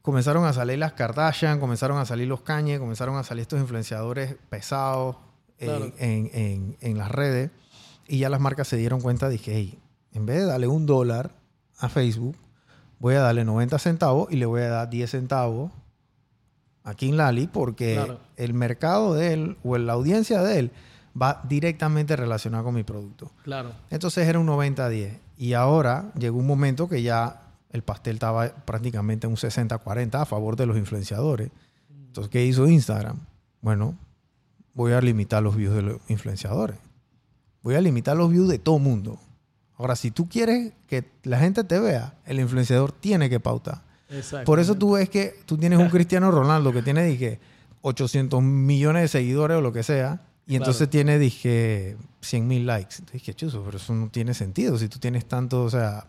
[0.01, 4.37] Comenzaron a salir las Kardashian, comenzaron a salir los Kanye, comenzaron a salir estos influenciadores
[4.49, 5.17] pesados
[5.67, 5.93] Claro.
[5.99, 7.51] en, en- en las redes
[8.09, 9.79] y ya las marcas se dieron cuenta que, hey,
[10.13, 11.31] en vez de darle un dólar
[11.79, 12.37] a Facebook,
[12.99, 15.71] voy a darle 90 centavos y le voy a dar 10 centavos
[16.85, 18.19] a King Lali porque Claro.
[18.37, 20.71] el mercado de él o la audiencia de él
[21.21, 23.31] va directamente relacionada con mi producto.
[23.45, 23.73] Claro.
[23.91, 25.19] Entonces era un 90-10.
[25.37, 30.57] Y ahora llegó un momento que ya el pastel estaba prácticamente un 60-40 a favor
[30.57, 31.51] de los influenciadores.
[32.07, 33.19] Entonces, ¿qué hizo Instagram?
[33.61, 33.97] Bueno,
[34.75, 36.77] voy a limitar los views de los influenciadores.
[37.63, 39.19] Voy a limitar los views de todo mundo.
[39.77, 43.83] Ahora, si tú quieres que la gente te vea, el influenciador tiene que pautar.
[44.45, 47.41] Por eso tú ves que tú tienes un Cristiano Ronaldo que tiene, dije,
[47.81, 50.91] 800 millones de seguidores o lo que sea, y entonces Claro.
[50.91, 52.97] tiene, dije, 100 mil likes.
[53.13, 54.77] Dije, chuzo, pero eso no tiene sentido.
[54.79, 56.07] Si tú tienes tanto, o sea,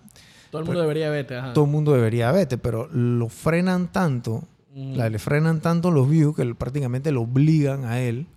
[0.52, 1.38] Todo el mundo debería verte.
[1.38, 1.54] Ajá.
[1.54, 4.43] todo el mundo debería verte, pero lo frenan tanto,
[4.76, 4.95] Mm.
[4.97, 8.28] la- le frenan tanto los views que prácticamente lo obligan a él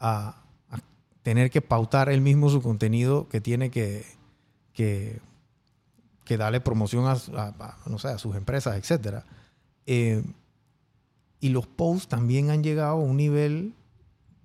[0.00, 0.78] a, a
[1.22, 4.04] tener que pautar él mismo su contenido que tiene que,
[4.72, 5.20] que,
[6.24, 9.24] que darle promoción a, no sé, a sus empresas, etc.
[9.86, 13.74] y los posts también han llegado a un nivel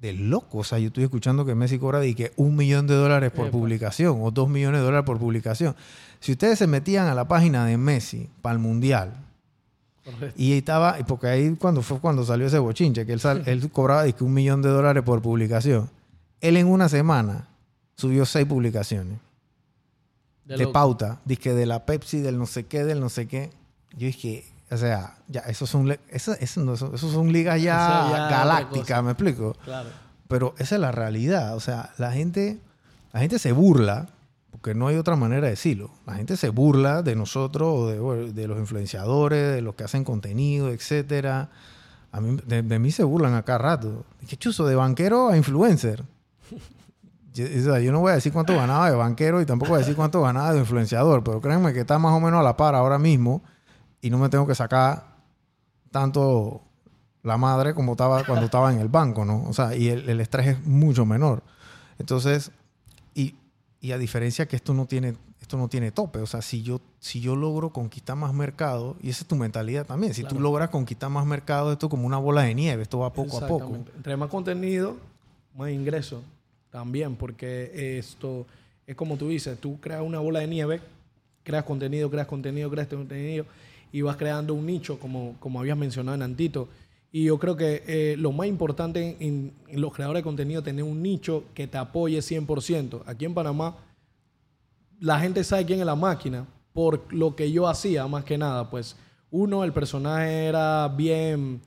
[0.01, 0.59] de loco.
[0.59, 3.47] O sea, yo estoy escuchando que Messi cobra de que un millón de dólares por
[3.47, 3.57] Epa.
[3.57, 5.75] publicación o dos millones de dólares por publicación.
[6.19, 9.13] Si ustedes se metían a la página de Messi para el Mundial
[10.05, 10.35] Correcto.
[10.41, 14.03] y estaba, porque ahí cuando fue cuando salió ese bochinche, que él, sal- él cobraba
[14.03, 15.89] de que un millón de dólares por publicación.
[16.41, 17.47] Él en una semana
[17.95, 19.17] subió seis publicaciones
[20.45, 23.49] De pauta, que de la Pepsi, del no sé qué, del no sé qué.
[23.97, 28.25] Yo dije, o sea, ya, esos son, eso, eso no son, ligas ya, Eso ya
[28.25, 29.03] otra galácticas.
[29.03, 29.55] ¿me explico?
[29.63, 29.89] Claro.
[30.27, 31.55] Pero esa es la realidad.
[31.55, 32.59] O sea, la gente,
[33.13, 34.07] la gente se burla,
[34.55, 35.91] porque no hay otra manera de decirlo.
[36.05, 37.91] La gente se burla de nosotros,
[38.33, 41.49] de, los influenciadores, de los que hacen contenido, etcétera.
[42.13, 44.05] A mí, de, mí se burlan a cada rato.
[44.25, 44.65] ¿Qué chuzo?
[44.65, 46.05] De banquero a influencer.
[47.33, 49.79] Yo, o yo no voy a decir cuánto ganaba de banquero y tampoco voy a
[49.79, 52.75] decir cuánto ganaba de influenciador, pero créanme que está más o menos a la par
[52.75, 53.43] ahora mismo
[53.99, 55.17] y no me tengo que sacar
[55.91, 56.61] tanto
[57.23, 59.43] la madre como estaba cuando estaba en el banco, ¿no?
[59.49, 61.43] O sea, y el, el estrés es mucho menor.
[61.99, 62.51] Entonces,
[63.13, 63.35] y,
[63.85, 66.81] y a diferencia que esto no tiene esto no tiene tope, o sea, si yo
[66.99, 70.69] si yo logro conquistar más mercado, y esa es tu mentalidad también, si tú logras
[70.69, 73.75] conquistar más mercado, esto es como una bola de nieve, esto va poco a poco.
[73.95, 74.97] Entre más contenido,
[75.55, 76.23] más ingreso
[76.71, 78.47] también, porque esto
[78.87, 80.81] es como tú dices, tú creas una bola de nieve,
[81.43, 83.45] creas contenido, creas contenido, creas contenido
[83.91, 86.69] y vas creando un nicho, como, como habías mencionado en Antito.
[87.15, 90.83] Y yo creo que eh, lo más importante en, los creadores de contenido es tener
[90.83, 93.03] un nicho que te apoye 100%.
[93.05, 93.77] Aquí en Panamá,
[94.99, 98.69] la gente sabe quién es la máquina por lo que yo hacía, más que nada.
[98.69, 98.97] Pues
[99.31, 101.61] uno, el personaje era bien,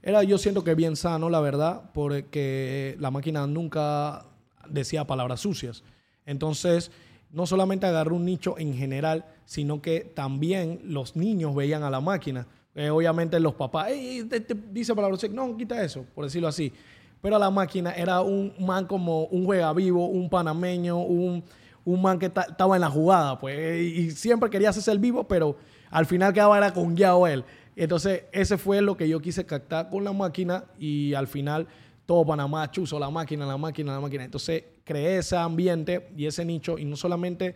[0.00, 4.24] era yo siento que bien sano, la verdad, porque la máquina nunca
[4.70, 5.82] decía palabras sucias.
[6.24, 6.90] Entonces,
[7.30, 12.00] no solamente agarró un nicho en general, sino que también los niños veían a la
[12.00, 12.46] máquina.
[12.74, 14.92] Eh, obviamente los papás, "Ey, te- te dice
[15.30, 16.72] no, quita eso, por decirlo así.
[17.22, 21.42] Pero la máquina era un man como un juega vivo, un panameño, un,
[21.84, 25.24] un man que ta- estaba en la jugada, pues, y siempre quería hacerse el vivo,
[25.24, 25.56] pero
[25.90, 27.44] al final quedaba era con Yao él.
[27.76, 31.66] Entonces, ese fue lo que yo quise captar con la máquina y al final
[32.06, 34.24] todo Panamá chuzo, la máquina, la máquina, la máquina.
[34.24, 37.54] Entonces, creé ese ambiente y ese nicho y no solamente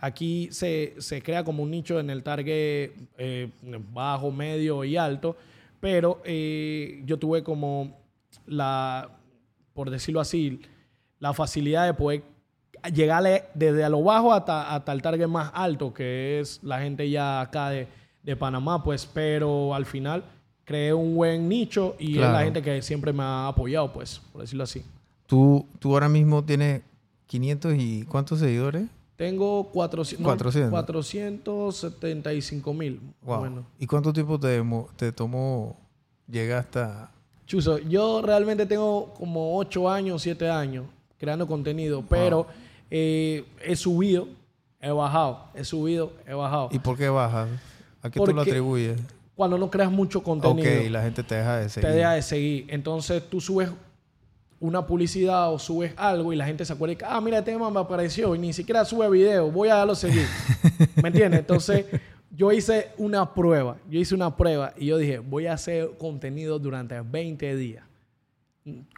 [0.00, 3.50] aquí se, se crea como un nicho en el target eh,
[3.92, 5.36] bajo, medio y alto,
[5.80, 7.96] pero eh, yo tuve como
[8.46, 9.10] la,
[9.74, 10.60] por decirlo así,
[11.18, 12.22] la facilidad de poder
[12.92, 17.08] llegarle desde a lo bajo hasta, hasta el target más alto, que es la gente
[17.08, 17.88] ya acá de,
[18.22, 20.24] de Panamá, pues, pero al final
[20.64, 24.42] creé un buen nicho y es la gente que siempre me ha apoyado, pues, por
[24.42, 24.84] decirlo así.
[25.26, 26.82] Tú, tú ahora mismo tienes
[27.26, 28.84] 500 y ¿cuántos seguidores?
[29.16, 30.70] Tengo 400, no, 400.
[30.70, 33.00] 475 mil.
[33.22, 33.38] Wow.
[33.38, 33.66] Bueno.
[33.78, 34.62] ¿Y cuánto tiempo te,
[34.96, 35.76] te tomó
[36.28, 37.10] llegar hasta...
[37.46, 40.84] Chuzo, yo realmente tengo como 8 años, 7 años
[41.18, 42.46] creando contenido, pero
[42.90, 44.28] eh, he subido,
[44.80, 46.68] he bajado, he subido, he bajado.
[46.72, 47.48] ¿Y por qué bajas?
[48.02, 48.98] ¿A qué tú lo atribuyes?
[49.34, 51.90] Cuando no creas mucho contenido, Ok, la gente te deja de seguir.
[51.90, 52.66] te deja de seguir.
[52.68, 53.70] Entonces tú subes
[54.60, 57.70] una publicidad o subes algo y la gente se acuerda y ah, mira, este tema
[57.70, 60.26] me apareció y ni siquiera sube video, voy a darlo seguir.
[61.02, 61.40] ¿Me entiendes?
[61.40, 61.86] Entonces
[62.30, 66.58] yo hice una prueba, yo hice una prueba y yo dije, voy a hacer contenido
[66.58, 67.84] durante 20 días.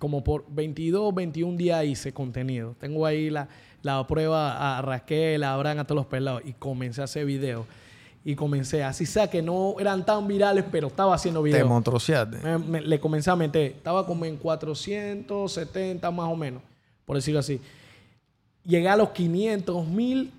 [0.01, 2.75] Como por 22, 21 días hice contenido.
[2.81, 3.49] Tengo ahí la,
[3.83, 7.67] la prueba a Raquel, a Abraham, a todos los pelados y comencé a hacer videos.
[8.25, 11.69] Y comencé, así sea que no eran tan virales, pero estaba haciendo Te videos.
[11.69, 12.39] montroceaste.
[12.39, 13.73] Me- me- le comencé a meter.
[13.73, 16.63] Estaba como en 470 más o menos,
[17.07, 17.61] por decirlo así.
[18.65, 20.31] Llegué a los 500 mil,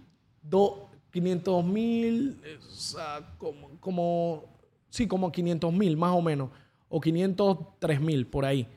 [1.11, 4.43] 500 mil, eh, o sea, como, como,
[4.89, 6.49] sí, como 500 mil más o menos,
[6.89, 8.67] o 503 mil por ahí.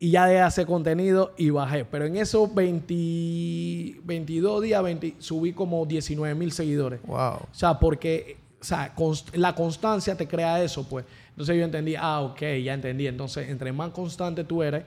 [0.00, 1.84] Y ya de hacer contenido y bajé.
[1.84, 7.00] Pero en esos 20, 22 días 20, subí como 19 mil seguidores.
[7.02, 7.18] Wow.
[7.18, 11.04] O sea, porque o sea, const- la constancia te crea eso, pues.
[11.30, 13.06] Entonces yo entendí, ah, ok, ya entendí.
[13.06, 14.84] Entonces, entre más constante tú eres,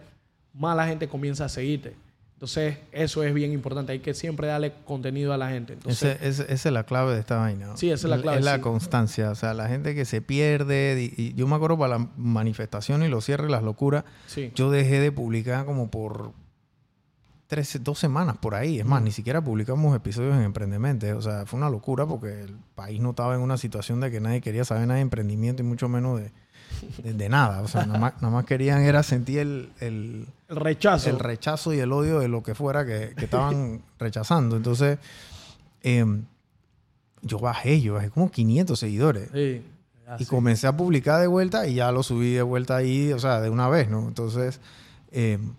[0.54, 1.94] más la gente comienza a seguirte.
[2.42, 3.92] Entonces, eso es bien importante.
[3.92, 5.74] Hay que siempre darle contenido a la gente.
[5.74, 7.68] Entonces, Ese- ese- esa es la clave de esta vaina.
[7.68, 7.78] ¿no?
[7.78, 8.62] Sí, esa es la clave, Es la sí.
[8.62, 9.30] constancia.
[9.30, 11.12] O sea, la gente que se pierde.
[11.16, 14.06] Y, y yo me acuerdo para la manifestación y los cierres, las locuras.
[14.26, 14.52] sí.
[14.56, 16.32] Yo dejé de publicar como por
[17.46, 18.80] tres, dos semanas por ahí.
[18.80, 21.04] Es más, ni siquiera publicamos episodios en Emprendement.
[21.16, 24.20] O sea, fue una locura porque el país no estaba en una situación de que
[24.20, 26.32] nadie quería saber nada de emprendimiento y mucho menos de,
[27.04, 27.62] de- de nada.
[27.62, 31.10] O sea, nada más, nada más querían era sentir el, el, El rechazo.
[31.10, 34.56] el rechazo y el odio de lo que fuera que, que estaban rechazando.
[34.58, 35.00] Entonces,
[35.84, 36.24] em,
[37.22, 39.30] yo bajé, yo bajé como 500 seguidores.
[39.34, 39.62] Sí,
[40.20, 43.40] Y comencé a publicar de vuelta y ya lo subí de vuelta ahí, o sea,
[43.42, 44.08] de una vez, ¿no?
[44.08, 44.60] Entonces,
[45.12, 45.54] em,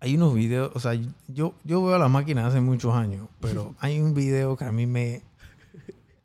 [0.00, 0.92] hay unos videos, o sea,
[1.28, 4.72] yo, yo veo a las máquinas hace muchos años, pero hay un video que a
[4.72, 5.22] mí me...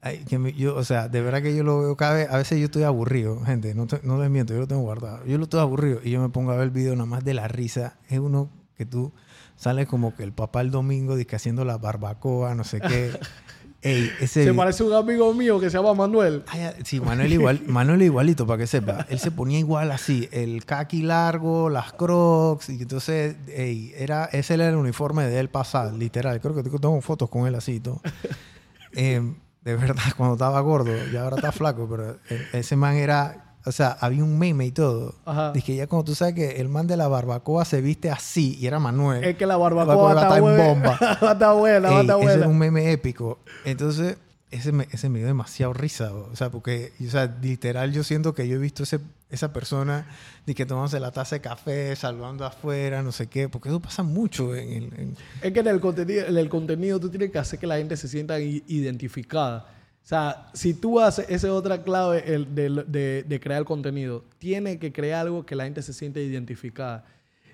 [0.02, 2.38] ay, que me- yo, o sea, de verdad que yo lo veo cada vez, a
[2.38, 5.26] veces yo estoy aburrido, gente, no, te- no les miento, yo lo tengo guardado.
[5.26, 7.34] Yo lo estoy aburrido y yo me pongo a ver el video nada más de
[7.34, 7.98] la risa.
[8.10, 9.12] Es uno que tú
[9.56, 13.12] sales como que el papá el domingo dice, haciendo la barbacoa, no sé qué.
[13.82, 16.44] Ey, ese Se parece a un amigo mío que se llama Manuel.
[16.48, 19.06] Ay, ah, sí, Manuel igual, Manuel igualito, para que sepa.
[19.10, 24.56] Él se ponía igual así, el kaki largo, las crocs, y entonces, ey, era, ese
[24.56, 26.42] era el uniforme de él pasado, literal.
[26.42, 28.02] Creo que tengo fotos con él así y todo.
[28.94, 33.56] Em, de verdad, cuando estaba gordo, y ahora está flaco, pero e- ese man era,
[33.66, 35.16] o sea, había un meme y todo.
[35.26, 35.52] Ajá.
[35.52, 38.68] Dije, ya cuando tú sabes que el man de la barbacoa se viste así, y
[38.68, 39.24] era Manuel.
[39.24, 40.94] Es que la barbacoa va a está en bomba.
[41.32, 42.34] Estar buena, Ey, ese buena.
[42.34, 43.40] era un meme épico.
[43.66, 44.18] Entonces,
[44.52, 46.14] ese me, ese me dio demasiado risa.
[46.14, 50.08] O sea, porque, o sea, literal, yo siento que yo he visto ese, esa persona
[50.46, 54.02] de que tomándose la taza de café, salvando afuera, no sé qué, porque eso pasa
[54.04, 57.60] mucho en, en- Es que en el contenido, en el contenido tú tienes que hacer
[57.60, 59.66] que la gente se sienta identificada.
[60.04, 64.24] O sea, si tú haces, esa es otra clave de, de- de crear contenido.
[64.40, 67.06] Tiene que crear algo que la gente se siente identificada.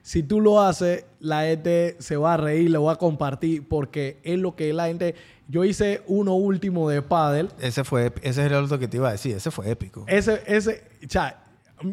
[0.05, 4.19] Si tú lo haces, la gente se va a reír, lo va a compartir, porque
[4.21, 5.15] es lo que la gente...
[5.47, 7.49] Yo hice uno último de paddle.
[7.59, 10.05] Ese fue, ese era el otro que te iba a decir, ese fue épico.
[10.07, 11.43] Ese, ese, o sea,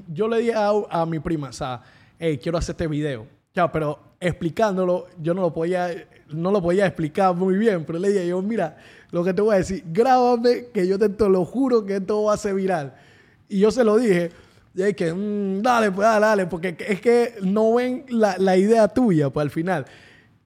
[0.09, 1.81] yo le dije a, a mi prima, o sea,
[2.19, 3.27] hey, quiero hacer este video.
[3.55, 5.89] Ya, pero explicándolo, yo no lo podía,
[6.29, 8.77] no lo podía explicar muy bien, pero le dije yo, mira,
[9.11, 12.25] lo que te voy a decir, grábame, que yo te, te lo juro que esto
[12.25, 12.95] va a ser viral.
[13.49, 14.33] Y yo se lo dije,
[14.75, 18.57] y es que, "Mm, dale, pues dale, dale, porque es que no ven la, la
[18.57, 19.85] idea tuya, pues al final.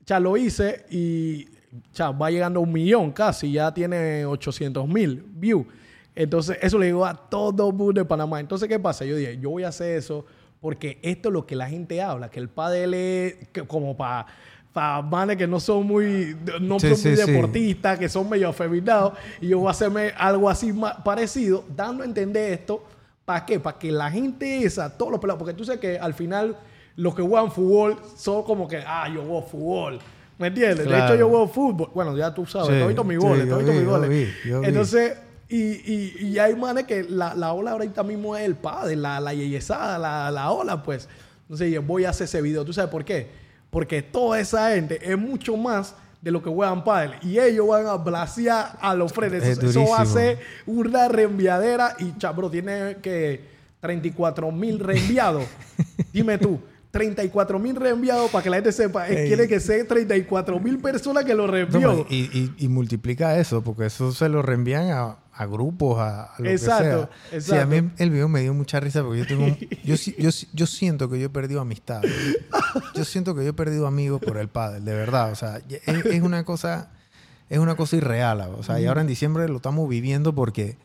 [0.05, 1.47] Ya lo hice y
[1.93, 5.67] ya va llegando a un millón casi, ya tiene 800 mil views.
[6.15, 8.41] Entonces, eso le digo a todo mundo de Panamá.
[8.41, 9.05] Entonces, ¿qué pasa?
[9.05, 10.25] Yo dije, yo voy a hacer eso
[10.61, 14.27] porque esto es lo que la gente habla, que el pádel es que- como para
[14.73, 17.31] para manes que no son muy no Sí, son sí, muy sí.
[17.33, 22.03] deportistas, que son medio afeminados, y yo voy a hacerme algo así ma- parecido, dando
[22.03, 22.85] a entender esto,
[23.27, 23.61] ¿para qué?
[23.61, 26.57] Para que la gente esa, todos los pelados, porque tú sabes que al final
[26.97, 29.99] los que juegan fútbol son como que, ah, yo juego fútbol.
[30.39, 30.89] ¿Me entiendes?
[30.89, 31.91] De hecho, yo juego fútbol.
[31.95, 33.85] Bueno, ya tú sabes, Sí, he visto mis sí, goles, yo he visto vi, mis
[33.87, 34.11] yo goles.
[34.11, 34.67] vi, yo vi.
[34.69, 35.19] Entonces,
[35.49, 35.57] y,
[35.93, 39.35] y, y hay manes que la, la ola ahorita mismo es el padre, la, la
[39.35, 41.09] yeyesada, la, la ola, pues.
[41.43, 42.65] Entonces, yo voy a hacer ese video.
[42.65, 43.29] ¿Tú sabes por qué?
[43.71, 45.95] Porque toda esa gente es mucho más
[46.27, 47.13] de lo que juegan pádel.
[47.23, 49.45] Y ellos van a blasear a los frenes.
[49.45, 50.19] Es Eso, eso va a durísimo.
[50.21, 51.95] ser una reenviadera.
[52.01, 53.43] Y, chabro, tiene que
[53.81, 55.45] 34 mil reenviados.
[56.13, 56.59] Dime tú.
[56.91, 59.07] 34 mil reenviados para que la gente sepa.
[59.09, 59.29] Ey.
[59.29, 62.07] Tiene que ser 34 mil personas que lo No, reenvió.
[62.11, 66.35] y, y- y multiplica eso, porque eso se lo reenvían a, a grupos, a, a
[66.43, 67.57] lo Exacto, que sea.
[67.57, 68.03] Sí, a mí exacto.
[68.03, 69.45] el video me dio mucha risa porque yo tengo...
[69.45, 72.03] un- yo, yo, yo siento que yo he perdido amistad.
[72.95, 75.33] Yo siento que yo he perdido amigos por el pádel, de verdad.
[75.33, 76.91] O sea, es, es una cosa...
[77.49, 78.41] Es una cosa irreal.
[78.59, 80.77] O sea, y ahora en diciembre lo estamos viviendo porque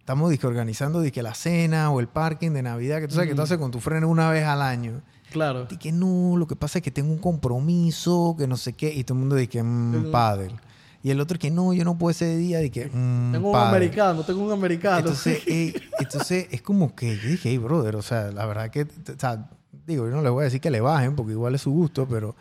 [0.00, 3.36] estamos dizque, organizando dizque, la cena o el parking de Navidad, que tú sabes que
[3.36, 5.02] tú haces con tu freno una vez al año.
[5.30, 5.68] Claro.
[5.70, 8.92] Y que no, lo que pasa es que tengo un compromiso, que no sé qué,
[8.92, 10.52] y todo el mundo dice que mm, pádel.
[11.04, 13.52] Y el otro que no, yo no puedo ese día, y que mm, Tengo un
[13.52, 13.68] pádel.
[13.76, 14.98] americano, tengo un americano.
[15.00, 18.82] Entonces, ey, entonces es como que yo dije, hey, brother, o sea, la verdad que,
[18.84, 18.86] o
[19.18, 19.50] sea,
[19.86, 22.08] digo, yo no les voy a decir que le bajen, porque igual es su gusto,
[22.08, 22.34] pero,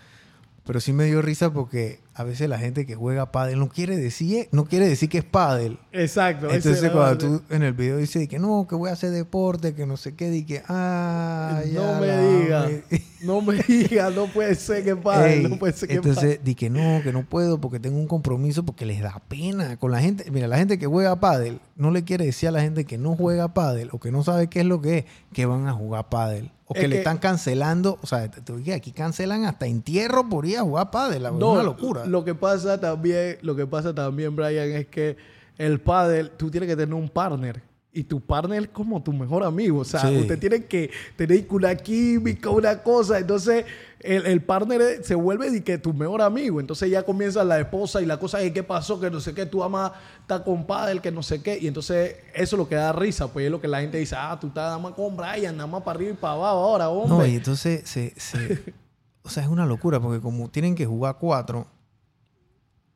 [0.65, 3.97] pero sí me dio risa porque a veces la gente que juega pádel no quiere
[3.97, 5.77] decir, no quiere decir que es pádel.
[5.91, 6.49] Exacto.
[6.49, 9.85] Entonces cuando tú en el video dices que no, que voy a hacer deporte, que
[9.85, 12.69] no sé qué, di que, ah, ya No me la diga.
[12.89, 15.35] me- No me diga, no puede ser que padre.
[15.35, 18.07] Ey, no puede ser que entonces di que no, que no puedo porque tengo un
[18.07, 20.29] compromiso porque les da pena con la gente.
[20.29, 23.15] Mira, la gente que juega pádel no le quiere decir a la gente que no
[23.15, 26.09] juega pádel o que no sabe qué es lo que es que van a jugar
[26.09, 30.27] pádel o Es que, le están cancelando, o sea, te- digo, aquí cancelan hasta entierro
[30.29, 32.05] por ir a jugar pádel, No, es una locura.
[32.05, 35.15] Lo que pasa también, lo que pasa también, Brian, es que
[35.57, 37.61] el pádel, tú tienes que tener un partner.
[37.95, 39.79] Y tu partner es como tu mejor amigo.
[39.81, 40.17] O sea, Sí.
[40.17, 43.19] usted tiene que tener una química, una cosa.
[43.19, 43.65] Entonces,
[43.99, 46.59] el, el partner se vuelve de que tu mejor amigo.
[46.59, 49.45] Entonces ya comienza la esposa y la cosa es qué pasó, que no sé qué,
[49.45, 51.59] tu ama está con pádel, que no sé qué.
[51.61, 53.27] Y entonces eso es lo que da risa.
[53.27, 55.67] Pues es lo que la gente dice, ah, tú estás nada más con Brian, nada
[55.67, 57.15] más para arriba y para abajo ahora, hombre.
[57.17, 58.73] No, y entonces se, se-
[59.21, 61.67] o sea, es una locura porque como tienen que jugar cuatro,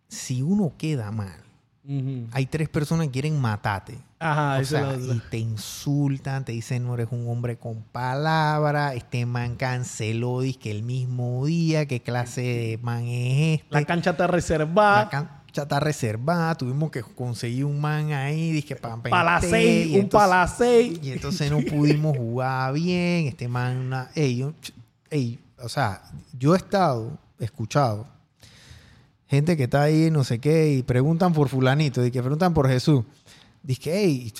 [0.07, 1.43] si uno queda mal,
[2.31, 3.99] hay tres personas que quieren matarte.
[4.19, 7.83] Ajá, O eso sea, lo- y te insultan, te dicen no eres un hombre con
[7.83, 13.67] palabra, este man canceló que el mismo día, qué clase de man es este.
[13.69, 15.03] La cancha está reservada.
[15.03, 18.93] La cancha está reservada, tuvimos que conseguir un man ahí, dije para
[19.41, 20.47] seis, un para.
[21.03, 24.53] Y entonces no pudimos jugar bien, este man, una, ey, yo-
[25.11, 26.01] ey, o sea,
[26.37, 28.07] yo he estado, escuchado,
[29.27, 32.67] gente que está ahí, no sé qué, y preguntan por fulanito, y que preguntan por
[32.67, 33.03] Jesús.
[33.67, 34.33] Dice, hey,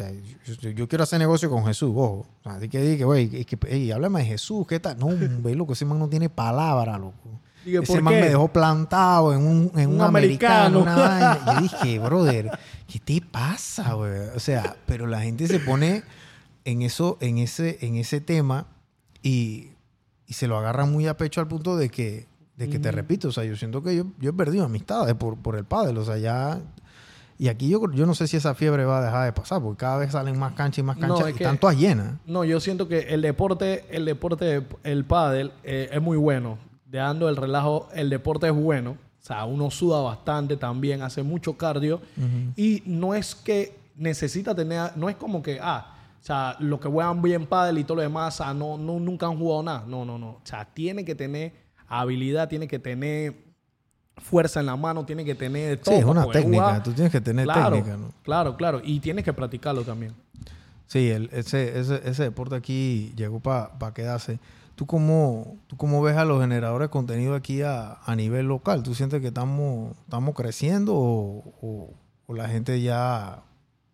[0.74, 2.26] yo, quiero hacer negocio con Jesús, ojo.
[2.44, 4.98] Sea, que dije, güey, hey, háblame de Jesús, ¿qué tal?
[4.98, 5.10] No,
[5.44, 7.42] ve, loco, ese man no tiene palabra, loco.
[7.66, 10.80] ese man me dejó plantado en un, en un, americano.
[10.80, 12.58] Una y yo dije, brother,
[12.88, 14.30] ¿qué te pasa, güey?
[14.34, 16.04] O sea, pero la gente se pone
[16.64, 18.68] en eso, en ese, en ese tema
[19.22, 19.72] y,
[20.26, 23.28] y se lo agarra muy a pecho al punto de que, de que te repito,
[23.28, 26.06] o sea, yo siento que yo, yo he perdido amistades por, por el padre, o
[26.06, 26.62] sea, ya
[27.40, 29.78] y aquí yo, yo no sé si esa fiebre va a dejar de pasar, porque
[29.82, 32.16] cada vez salen más canchas y más canchas y están todas llenas.
[32.26, 36.58] No, yo siento que el deporte, el deporte, el pádel eh, es muy bueno.
[36.86, 38.92] Dejando el relajo, el deporte es bueno.
[38.92, 42.02] O sea, uno suda bastante también, hace mucho cardio.
[42.56, 46.88] Y no es que necesita tener, no es como que, ah, o sea, los que
[46.88, 49.84] juegan bien pádel y todo lo demás, o sea, no, no, nunca han jugado nada.
[49.86, 50.30] No, no, no.
[50.30, 51.54] O sea, tiene que tener
[51.88, 53.47] habilidad, tiene que tener
[54.18, 55.96] fuerza en la mano, tiene que tener todo.
[55.96, 57.98] Sí, es una técnica, tú tienes que tener técnica.
[57.98, 58.12] ¿no?
[58.24, 60.14] Claro, claro, y tienes que practicarlo también.
[60.88, 64.40] Sí, el, ese, ese, ese, deporte aquí llegó para quedarse.
[64.76, 68.84] ¿Tú cómo, ¿Tú cómo ves a los generadores de contenido aquí a, a nivel local?
[68.84, 71.94] ¿Tú sientes que estamos, estamos creciendo o,
[72.28, 73.44] o, la gente ya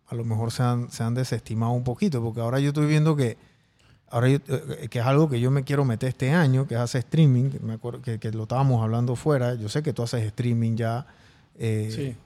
[0.06, 2.22] a lo mejor se han, se han desestimado un poquito?
[2.22, 3.38] Porque ahora yo estoy viendo que
[4.10, 4.40] ahora eh,
[4.90, 7.74] que es algo que yo me quiero meter este año, que es hacer streaming, me
[7.74, 11.06] acuerdo que, que, lo estábamos hablando fuera, yo sé que tú haces streaming ya.
[11.56, 12.16] Eh, sí.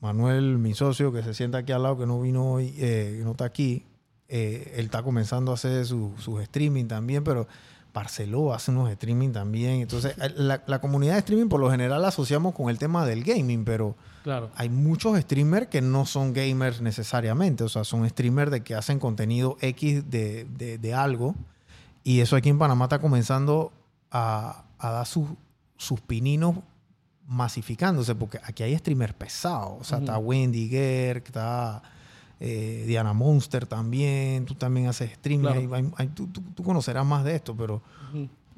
[0.00, 3.32] Manuel, mi socio, que se sienta aquí al lado, que no vino hoy, eh, no
[3.32, 3.84] está aquí,
[4.28, 7.46] él está comenzando a hacer sus su streaming también, pero
[7.92, 9.80] Barceló hace unos streaming también.
[9.80, 13.24] Entonces, la, la, comunidad de streaming por lo general la asociamos con el tema del
[13.24, 14.50] gaming, pero claro.
[14.56, 17.64] hay muchos streamers que no son gamers necesariamente.
[17.64, 21.34] O sea, son streamers de que hacen contenido X de, de, de algo.
[22.04, 23.72] Y eso aquí en Panamá está comenzando
[24.10, 25.28] a, a dar sus,
[25.76, 26.56] sus pininos
[27.26, 29.80] masificándose, porque aquí hay streamers pesados.
[29.80, 31.82] O sea, está Wendy Gerg, está
[32.42, 35.68] eh, Diana Monster también, tú también haces streaming,
[36.14, 37.82] tú, conocerás más de esto, pero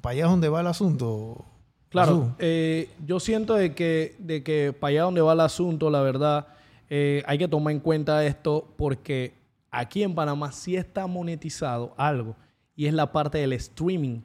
[0.00, 1.44] para allá es donde va el asunto.
[1.88, 6.00] Claro, eh, yo siento de que, de que para allá donde va el asunto, la
[6.00, 6.46] verdad,
[6.90, 9.34] eh, hay que tomar en cuenta esto porque
[9.68, 12.36] aquí en Panamá sí está monetizado algo
[12.76, 14.20] y es la parte del streaming.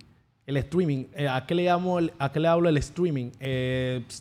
[0.45, 3.31] El streaming, ¿a, qué le llamo ¿a qué le hablo el streaming?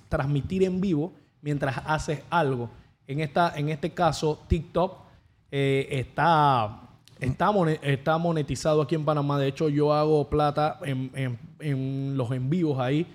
[0.09, 1.12] transmitir en vivo
[1.43, 2.70] mientras haces algo.
[3.07, 5.06] En, esta, en este caso, TikTok
[5.51, 6.80] eh, está,
[7.20, 9.38] está, monetizado aquí en Panamá.
[9.38, 13.07] De hecho, yo hago plata en, los en vivos ahí.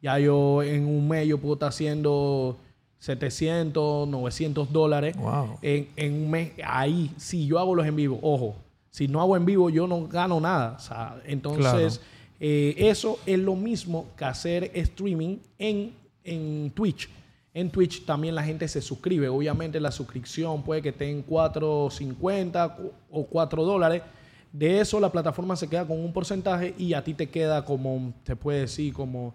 [0.00, 2.56] Ya yo en un mes yo puedo estar haciendo
[2.98, 5.16] 700, 900 dólares
[5.62, 6.52] en, un mes.
[6.64, 8.56] Ahí, si yo hago los en vivo, ojo,
[8.90, 10.76] si no hago en vivo yo no gano nada.
[11.24, 12.00] entonces,
[12.40, 17.08] eh, eso es lo mismo que hacer streaming en, en Twitch.
[17.54, 19.28] En Twitch también la gente se suscribe.
[19.28, 24.02] Obviamente la suscripción puede que esté en 4.50 o 4 dólares.
[24.52, 28.14] De eso la plataforma se queda con un porcentaje y a ti te queda como,
[28.24, 29.34] te puede decir, como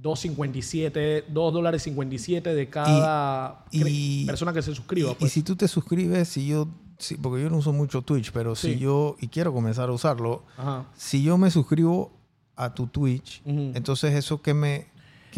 [0.00, 3.64] 2.57, 2 dólares 57 de cada
[4.26, 5.12] persona que se suscriba.
[5.12, 5.32] Y, pues.
[5.32, 6.68] si tú te suscribes, si yo,
[7.20, 10.44] porque yo no uso mucho Twitch, pero si yo, y quiero comenzar a usarlo,
[10.96, 12.12] si yo me suscribo
[12.56, 14.86] a tu Twitch, entonces eso que me,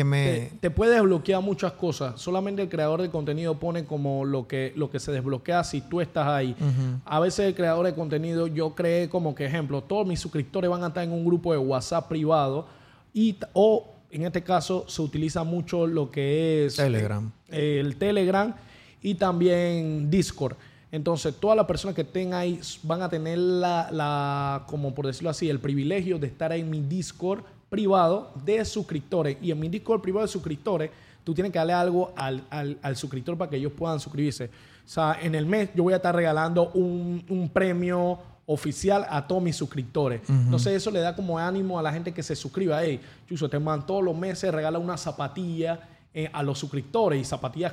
[0.02, 0.50] me...
[0.60, 2.20] Te, puede desbloquear muchas cosas.
[2.20, 6.00] Solamente el creador de contenido pone como lo que, lo que se desbloquea si tú
[6.00, 6.56] estás ahí.
[7.04, 10.82] A veces el creador de contenido, yo creé como que ejemplo, todos mis suscriptores van
[10.82, 12.66] a estar en un grupo de WhatsApp privado
[13.12, 16.76] y, o en este caso se utiliza mucho lo que es...
[16.76, 17.30] Telegram.
[17.48, 18.54] el Telegram
[19.00, 20.56] y también Discord.
[20.90, 25.30] Entonces, todas las personas que estén ahí van a tener la, la, como por decirlo
[25.30, 27.44] así, el privilegio de estar en mi Discord
[27.74, 29.36] privado de suscriptores.
[29.42, 30.92] Y en mi Discord privado de suscriptores,
[31.24, 34.44] tú tienes que darle algo al, al, suscriptor para que ellos puedan suscribirse.
[34.44, 38.16] O sea, en el mes yo voy a estar regalando un, un premio
[38.46, 40.20] oficial a todos mis suscriptores.
[40.28, 42.80] Entonces eso le da como ánimo a la gente que se suscriba.
[42.80, 45.80] Hey, Chuso, te man todos los meses regala una zapatilla
[46.12, 47.72] eh, a los suscriptores y zapatillas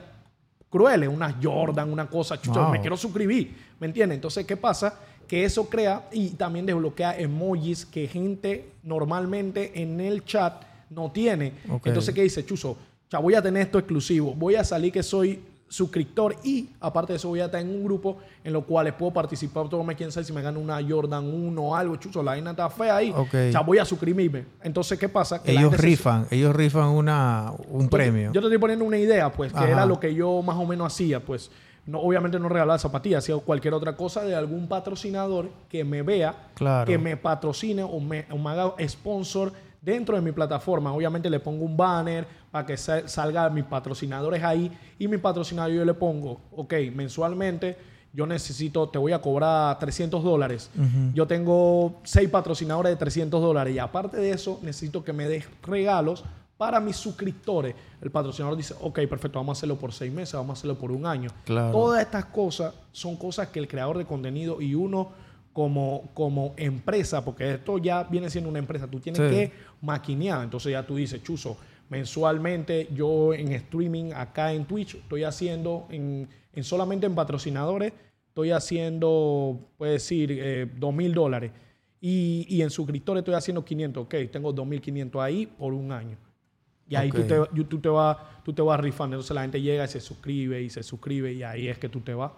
[0.67, 4.15] crueles, unas Jordan, una cosa, Chucho, me quiero suscribir, ¿me entiendes?
[4.15, 4.97] Entonces, ¿qué pasa?
[5.31, 11.53] Que eso crea y también desbloquea emojis que gente normalmente en el chat no tiene.
[11.85, 12.75] Entonces, ¿qué dice Chuso?
[13.09, 17.17] Ya voy a tener esto exclusivo, voy a salir que soy suscriptor y aparte de
[17.17, 20.11] eso voy a estar en un grupo en lo cual puedo participar, todo me quién
[20.11, 23.13] sabe si me gano una Jordan 1 o algo, chucho, la vaina está fea ahí,
[23.53, 24.43] ya voy a suscribirme.
[24.61, 25.41] Entonces, ¿qué pasa?
[25.45, 28.33] ellos rifan, ellos rifan una, un premio.
[28.33, 30.87] Yo te estoy poniendo una idea, pues, que era lo que yo más o menos
[30.87, 31.49] hacía, pues
[31.85, 36.35] no, obviamente no regalar zapatillas, sino cualquier otra cosa de algún patrocinador que me vea,
[36.85, 39.51] que me patrocine o me, haga sponsor
[39.81, 40.93] dentro de mi plataforma.
[40.93, 45.71] Obviamente le pongo un banner para que sa- salga mis patrocinadores ahí y mi patrocinador
[45.73, 47.77] yo le pongo, ok, mensualmente
[48.13, 50.69] yo necesito, te voy a cobrar 300 dólares.
[51.13, 55.45] Yo tengo seis patrocinadores de 300 dólares y aparte de eso necesito que me des
[55.63, 56.23] regalos
[56.61, 57.73] para mis suscriptores.
[57.99, 60.91] El patrocinador dice, ok, perfecto, vamos a hacerlo por seis meses, vamos a hacerlo por
[60.91, 61.31] un año.
[61.43, 61.71] Claro.
[61.71, 65.09] Todas estas cosas son cosas que el creador de contenido y uno
[65.53, 69.35] como, como empresa, porque esto ya viene siendo una empresa, tú tienes Sí.
[69.35, 69.51] que
[69.81, 70.43] maquinear.
[70.43, 71.57] Entonces ya tú dices, Chuzo,
[71.89, 77.91] mensualmente yo en streaming acá en Twitch estoy haciendo, en, en solamente en patrocinadores,
[78.27, 81.51] estoy haciendo, puedes decir, eh, dos mil dólares.
[81.99, 84.03] Y, y en suscriptores estoy haciendo 500.
[84.03, 86.17] Ok, tengo 2.500 ahí por un año.
[86.91, 89.15] Y ahí tú, te, tú, te vas, tú te vas rifando.
[89.15, 92.01] Entonces la gente llega y se suscribe y se suscribe y ahí es que tú
[92.01, 92.31] te vas.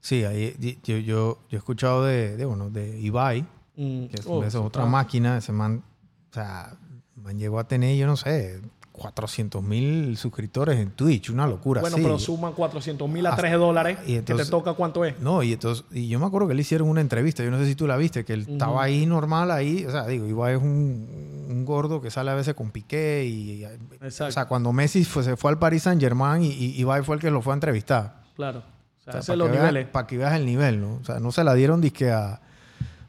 [0.00, 0.54] Sí, ahí
[0.84, 3.44] yo, yo, yo he escuchado de, de, bueno, de Ibai,
[3.76, 5.38] Mm, que es, oh, es otra ah, máquina.
[5.38, 5.82] Ese man,
[6.30, 6.76] o sea,
[7.16, 11.28] man llegó a tener, yo no sé, 400 mil suscriptores en Twitch.
[11.30, 11.82] Una locura.
[11.82, 13.98] Bueno, pero suman 400 mil a Hasta- 3 dólares.
[14.04, 15.18] y que entonces- te toca cuánto es.
[15.20, 17.66] No, y entonces, y yo me acuerdo que le hicieron una entrevista, yo no sé
[17.66, 20.62] si tú la viste, que él estaba ahí normal ahí, o sea, digo, Ibai es
[20.62, 24.26] un, un gordo que sale a veces con Piqué y, Exacto.
[24.28, 27.16] o sea, cuando Messi fue- se fue al Paris Saint Germain y, y Ibai fue
[27.16, 28.22] el que lo fue a entrevistar.
[28.34, 28.58] Claro.
[28.60, 28.62] O
[29.02, 29.88] sea, O sea, ese para, los que veas, niveles.
[29.90, 30.94] para que veas el nivel, ¿no?
[30.96, 32.40] O sea, no se la dieron disque a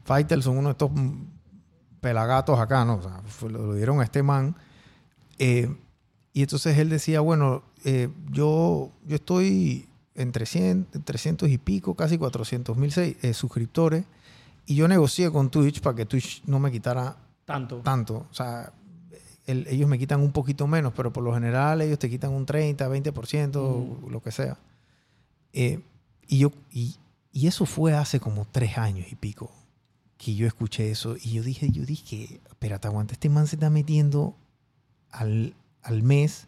[0.04, 0.90] Faitelson, uno de estos
[2.00, 2.96] pelagatos acá, ¿no?
[2.96, 4.54] O sea, fue- lo, lo dieron a este man.
[5.38, 5.74] Eh,
[6.32, 12.18] y entonces él decía, bueno, eh, yo, yo estoy en 300, 300 y pico, casi
[12.18, 14.04] 400 mil eh, suscriptores.
[14.66, 17.16] Y yo negocié con Twitch para que Twitch no me quitara
[17.48, 17.78] Tanto.
[17.78, 18.26] tanto.
[18.30, 18.72] O sea,
[19.46, 22.44] el- ellos me quitan un poquito menos, pero por lo general ellos te quitan un
[22.46, 24.58] 30, 20%, lo que sea.
[25.52, 25.80] Eh,
[26.28, 26.96] y, yo, y,
[27.32, 29.50] y eso fue hace como tres años y pico
[30.18, 31.16] que yo escuché eso.
[31.16, 34.36] Y yo dije, yo dije, espérate, aguanta, este man se está metiendo
[35.10, 36.46] al, al mes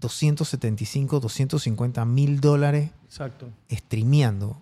[0.00, 3.48] 275, 250 mil dólares Exacto.
[3.70, 4.60] streameando.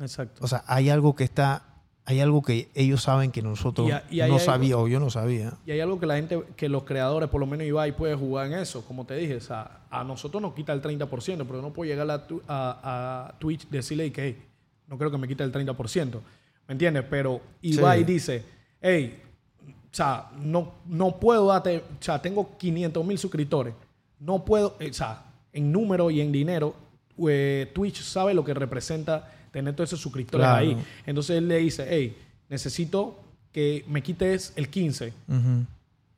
[0.00, 0.42] Exacto.
[0.44, 1.75] O sea, hay algo que está,
[2.08, 5.10] hay algo que ellos saben que nosotros Y y no algo- sabía o yo no
[5.10, 5.52] sabía.
[5.66, 8.46] Y hay algo que la gente, que los creadores, por lo menos Ibai, puede jugar
[8.46, 8.84] en eso.
[8.84, 12.08] Como te dije, o sea, a nosotros nos quita el 30%, pero no puedo llegar
[12.10, 14.42] a, tu- a, a Twitch decirle que hey,
[14.86, 16.20] no creo que me quite el 30%.
[16.68, 17.04] ¿Me entiendes?
[17.10, 18.04] Pero Ibai Sí.
[18.04, 18.44] dice,
[18.80, 19.20] hey,
[19.68, 23.74] o sea, no, no puedo darte, o sea, tengo 500 mil suscriptores.
[24.20, 26.74] No puedo, eh, o sea, en número y en dinero,
[27.28, 30.58] eh, Twitch sabe lo que representa tener todos esos suscriptores Claro.
[30.58, 30.76] ahí.
[31.06, 32.14] Entonces él le dice, hey,
[32.50, 33.18] necesito
[33.52, 35.64] que me quites el 15 Ujú.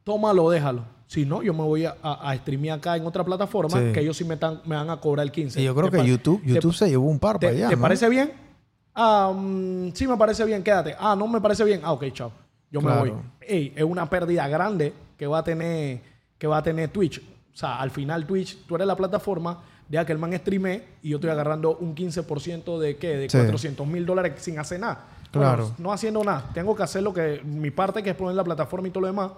[0.05, 0.83] tómalo, déjalo.
[1.07, 3.93] Si no, yo me voy a, a, a streamear acá en otra plataforma Sí.
[3.93, 5.61] que ellos sí me, están, me van a cobrar el 15.
[5.61, 7.69] Y yo creo ¿Te que YouTube, YouTube se llevó un par ¿Te, para allá.
[7.69, 7.83] te ¿no?
[7.83, 8.33] parece bien?
[8.95, 9.33] Ah,
[9.95, 10.95] sí me parece bien, quédate.
[10.99, 11.81] Ah, no me parece bien.
[11.85, 12.33] Ah, ok, chao.
[12.71, 13.05] Yo Claro.
[13.05, 13.21] me voy.
[13.41, 16.01] Ey, es una pérdida grande que va a tener
[16.37, 17.19] que va a tener Twitch.
[17.21, 21.11] O sea, al final Twitch, tú eres la plataforma, deja que el man streame y
[21.11, 23.17] yo estoy agarrando un 15% de qué?
[23.17, 23.39] De Sí.
[23.39, 25.05] 400 mil dólares sin hacer nada.
[25.31, 25.65] Claro.
[25.65, 26.51] Bueno, no haciendo nada.
[26.55, 29.07] Tengo que hacer lo que mi parte, que es poner la plataforma y todo lo
[29.09, 29.31] demás.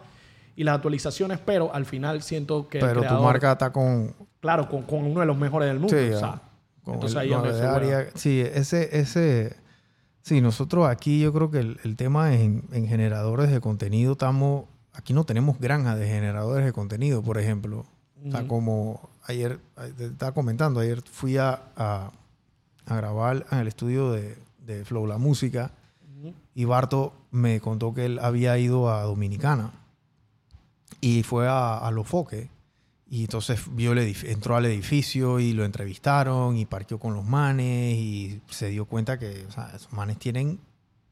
[0.57, 4.83] Y las actualizaciones, pero al final siento que Pero tu marca está con, claro, con,
[4.83, 5.97] con uno de los mejores del mundo.
[5.97, 6.43] Sí, o sea,
[6.85, 8.07] con entonces el ahí es área.
[8.15, 9.57] Sí, ese, ese,
[10.23, 14.65] sí, nosotros aquí yo creo que el, el tema en, en generadores de contenido estamos,
[14.93, 17.87] aquí no tenemos granjas de generadores de contenido, por ejemplo.
[18.27, 22.11] O sea, como ayer, eh, te estaba comentando, ayer fui a, a,
[22.87, 25.73] a grabar en el estudio de, de Flow La Música
[26.55, 29.73] y Barto me contó que él había ido a Dominicana
[31.01, 32.49] y fue a, a Los Foques.
[33.09, 37.97] Y entonces vio el entró al edificio y lo entrevistaron y parqueó con los manes
[37.97, 40.61] y se dio cuenta que o sea, esos manes tienen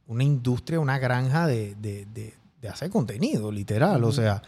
[0.07, 4.03] una industria, una granja de, de- de- de hacer contenido, literal.
[4.05, 4.17] O Ujú.
[4.17, 4.43] sea,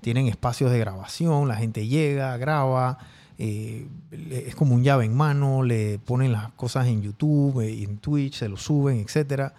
[0.00, 2.98] tienen espacios de grabación, la gente llega, graba,
[3.38, 3.86] eh,
[4.30, 8.36] es como un llave en mano, le ponen las cosas en YouTube, eh, en Twitch,
[8.38, 9.54] se lo suben, etcétera.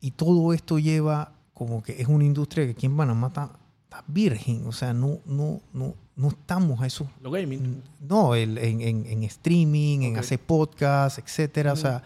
[0.00, 3.50] Y todo esto lleva como que es una industria que aquí en Panamá está,
[3.84, 7.08] está virgen, o sea, no, no, no, no estamos a eso.
[7.20, 7.82] Lo gaming.
[8.00, 11.72] No, el- en, en- en streaming, en hacer podcast, etcétera.
[11.72, 12.02] O sea,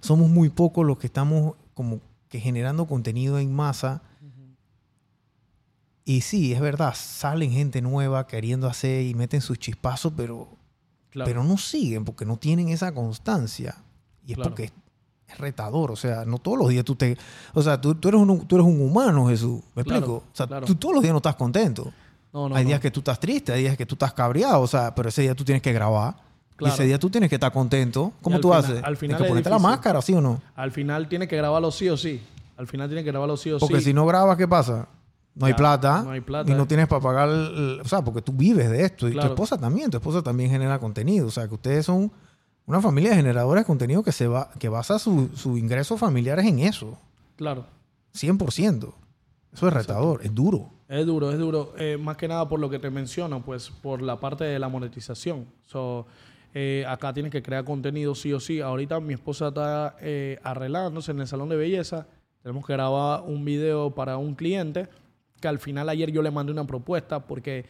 [0.00, 4.02] somos muy pocos los que estamos como que generando contenido en masa.
[6.08, 10.48] Y sí, es verdad, salen gente nueva queriendo hacer y meten sus chispazos, pero,
[11.10, 11.28] Claro.
[11.28, 13.74] pero no siguen porque no tienen esa constancia.
[14.24, 14.50] Y es Claro.
[14.50, 14.64] porque
[15.26, 15.90] es, retador.
[15.90, 17.18] O sea, no todos los días tú te.
[17.52, 19.60] O sea, tú, tú eres, un, tú eres un humano, Jesús.
[19.74, 20.16] ¿Me Claro, explico?
[20.32, 21.92] O sea, tú todos los días no estás contento.
[22.32, 22.68] no, no, hay no.
[22.68, 24.60] días que tú estás triste, hay días que tú estás cabreado.
[24.60, 26.14] O sea, pero ese día tú tienes que grabar.
[26.60, 28.12] Y ese día tú tienes que estar contento.
[28.22, 28.76] ¿Cómo tú final- haces?
[28.84, 30.40] al Tienes final que es ponerte la máscara, ¿sí o no?
[30.54, 32.22] Al final tiene que grabarlo sí o sí.
[32.56, 33.86] Al final tiene que grabarlo sí o Porque sí.
[33.86, 34.86] si no grabas, ¿qué pasa?
[35.36, 36.50] No hay Ya, plata, no hay plata.
[36.50, 39.28] y no tienes para pagar, el- o sea, porque tú vives de esto y Claro.
[39.28, 42.10] tu esposa también, tu esposa también genera contenido, o sea, que ustedes son
[42.66, 46.44] una familia de generadores de contenido que se va, que basa sus su ingresos familiares
[46.46, 46.98] en eso,
[47.36, 47.64] Claro.
[48.12, 48.94] 100%.
[49.52, 50.70] Eso es retador, es duro.
[50.88, 51.72] Es duro, es duro.
[51.78, 54.68] Eh, más que nada por lo que te menciono, pues por la parte de la
[54.68, 55.46] monetización.
[55.64, 56.06] So,
[56.54, 58.60] eh, acá tienes que crear contenido sí o sí.
[58.60, 62.06] Ahorita mi esposa está eh, arreglándose en el salón de belleza.
[62.42, 64.88] Tenemos que grabar un video para un cliente
[65.40, 67.66] que al final ayer yo le mandé una propuesta porque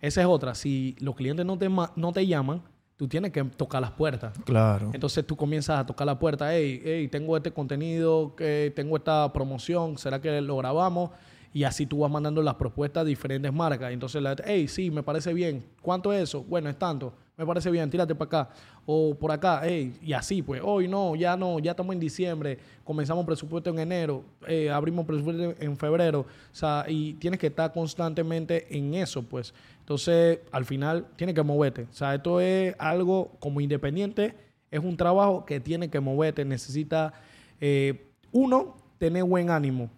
[0.00, 0.54] esa es otra.
[0.54, 2.62] Si los clientes no te, no te llaman,
[2.96, 4.38] tú tienes que tocar las puertas.
[4.44, 4.90] Claro.
[4.92, 9.32] Entonces tú comienzas a tocar la puerta, hey, hey, tengo este contenido, que tengo esta
[9.32, 11.10] promoción, ¿será que lo grabamos?
[11.52, 13.92] Y así tú vas mandando las propuestas a diferentes marcas.
[13.92, 15.64] Entonces, la, hey, sí, me parece bien.
[15.80, 16.44] ¿Cuánto es eso?
[16.44, 17.14] Bueno, es tanto.
[17.40, 18.50] Me parece bien, tírate para acá.
[18.84, 23.24] O por acá, y así, pues, hoy no, ya no, ya estamos en diciembre, comenzamos
[23.24, 26.20] presupuesto en enero, eh, abrimos presupuesto en febrero.
[26.20, 29.54] O sea, y tienes que estar constantemente en eso, pues.
[29.78, 31.84] Entonces, al final, tienes que moverte.
[31.90, 34.34] O sea, esto es algo como independiente,
[34.70, 36.44] es un trabajo que tiene que moverte.
[36.44, 37.14] Necesita,
[37.58, 39.88] eh, uno, tener buen ánimo.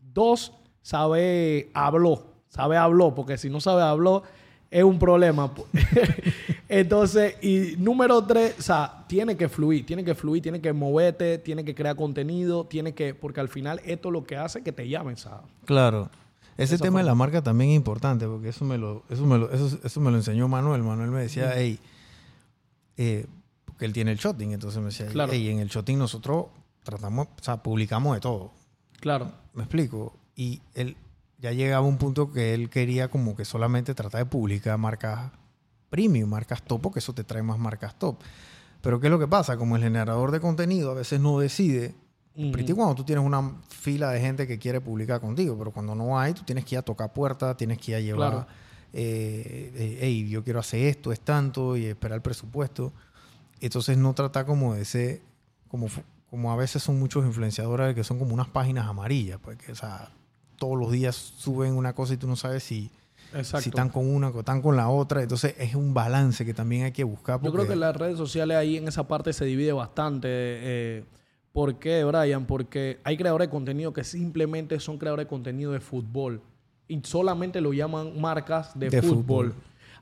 [0.00, 2.26] Dos, sabe habló.
[2.48, 4.24] Sabe habló, porque si no sabe habló,
[4.70, 5.52] es un problema.
[6.68, 11.38] Entonces, y número tres, o sea, tiene que fluir, tiene que fluir, tiene que moverte,
[11.38, 14.72] tiene que crear contenido, tiene que, porque al final esto es lo que hace que
[14.72, 15.46] te llamen, ¿sabes?
[15.64, 16.10] Claro.
[16.58, 19.38] Ese esa tema de la marca también es importante porque eso me lo, eso me
[19.38, 20.82] lo, eso, eso me lo enseñó Manuel.
[20.82, 21.78] Manuel me decía, hey,
[22.96, 23.26] eh,
[23.64, 25.30] porque él tiene el shotting, entonces me decía, Claro.
[25.32, 26.46] hey, en el shotting nosotros
[26.82, 28.50] tratamos, o sea, publicamos de todo.
[29.00, 30.16] Claro, ¿Me explico?
[30.34, 30.96] Y él
[31.38, 35.30] ya llegaba un punto que él quería como que solamente tratar de publicar marcas
[35.90, 38.16] premium, marcas top, porque eso te trae más marcas top.
[38.80, 39.56] Pero ¿qué es lo que pasa?
[39.56, 41.94] Como el generador de contenido a veces no decide,
[42.38, 42.52] Ujú.
[42.52, 46.16] Pretty cuando tú tienes una fila de gente que quiere publicar contigo, pero cuando no
[46.20, 48.46] hay, tú tienes que ir a tocar puertas, tienes que ir a llevar, Claro.
[48.92, 52.92] eh, eh, hey, yo quiero hacer esto, es tanto, y esperar el presupuesto.
[53.60, 55.20] Entonces no trata como de ser,
[55.66, 55.88] como,
[56.30, 59.74] como a veces son muchos influenciadores que son como unas páginas amarillas, pues que, o
[59.74, 60.12] sea,
[60.58, 62.90] todos los días suben una cosa y tú no sabes si,
[63.32, 63.62] exacto.
[63.62, 65.22] si están con una o están con la otra.
[65.22, 67.40] Entonces es un balance que también hay que buscar.
[67.42, 70.28] Yo creo que las redes sociales ahí en esa parte se divide bastante.
[70.30, 71.04] eh,
[71.52, 72.44] ¿Por qué, Brian?
[72.44, 76.40] Porque hay creadores de contenido que simplemente son creadores de contenido de fútbol
[76.86, 79.16] y solamente lo llaman marcas de, De fútbol.
[79.50, 79.54] fútbol.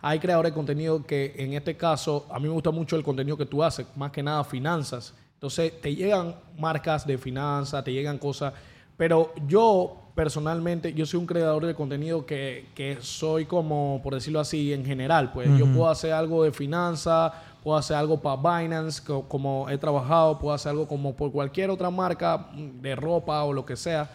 [0.02, 3.36] Hay creadores de contenido que en este caso, a mí me gusta mucho el contenido
[3.36, 5.14] que tú haces, más que nada finanzas.
[5.34, 8.52] Entonces te llegan marcas de finanzas, te llegan cosas,
[8.96, 14.40] pero yo personalmente, yo soy un creador de contenido que, que soy como, por decirlo
[14.40, 15.48] así, en general, pues.
[15.56, 20.38] Yo puedo hacer algo de finanzas, puedo hacer algo para Binance, co- como he trabajado,
[20.40, 24.10] puedo hacer algo como por cualquier otra marca mm, de ropa o lo que sea,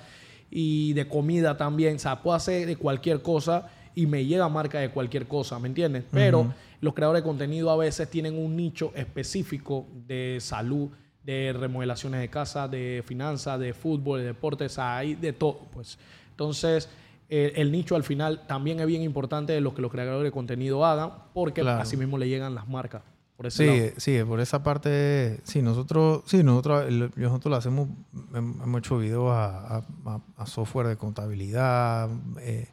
[0.50, 4.80] y de comida también, o sea, puedo hacer de cualquier cosa y me llega marca
[4.80, 6.04] de cualquier cosa, ¿me entiendes?
[6.12, 10.90] Pero los creadores de contenido a veces tienen un nicho específico de salud,
[11.24, 15.98] de remodelaciones de casa, de finanzas, de fútbol, de deportes, hay de todo, pues.
[16.32, 16.90] Entonces,
[17.30, 20.32] eh, el nicho al final también es bien importante de lo que los creadores de
[20.32, 21.82] contenido hagan, porque Claro.
[21.82, 23.04] así mismo le llegan las marcas.
[23.38, 23.78] Por ese lado.
[23.78, 27.88] Sí, sí, por esa parte, sí, nosotros, sí, nosotros, nosotros lo hacemos,
[28.34, 32.10] hem- hemos hecho videos a, a- a- a software de contabilidad,
[32.42, 32.68] eh,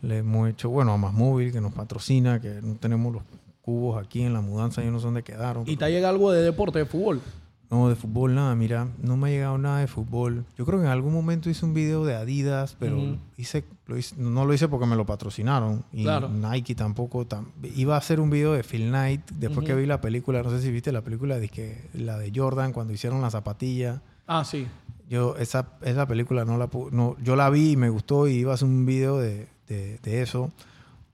[0.00, 3.22] le hemos hecho, bueno, a Más Móvil que nos patrocina, que no tenemos los
[3.60, 5.64] cubos aquí en la mudanza, yo no sé dónde quedaron.
[5.66, 7.20] ¿Y te llegado algo de deporte, de fútbol?
[7.70, 10.46] No, de fútbol nada, mira, no me ha llegado nada de fútbol.
[10.56, 14.16] Yo creo que en algún momento hice un video de Adidas, pero hice, lo hice-
[14.16, 15.84] no lo hice porque me lo patrocinaron.
[15.92, 16.28] Y Claro.
[16.30, 17.26] Nike tampoco.
[17.28, 19.80] tam- iba a hacer un video de Phil Knight después que Ujú.
[19.82, 20.42] vi la película.
[20.42, 24.00] No sé si viste la película de que la de Jordan cuando hicieron la zapatilla.
[24.26, 24.66] Ah, sí.
[25.10, 28.52] Yo esa, esa película no la no, yo la vi y me gustó y iba
[28.52, 30.50] a hacer un video de, de- de eso.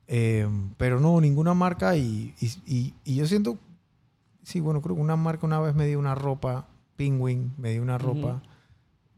[0.07, 0.47] Eh,
[0.77, 3.57] pero no, ninguna marca y, y- y- y yo siento,
[4.45, 6.67] sí, bueno, creo que una marca una vez me dio una ropa,
[6.97, 8.41] Penguin me dio una ropa,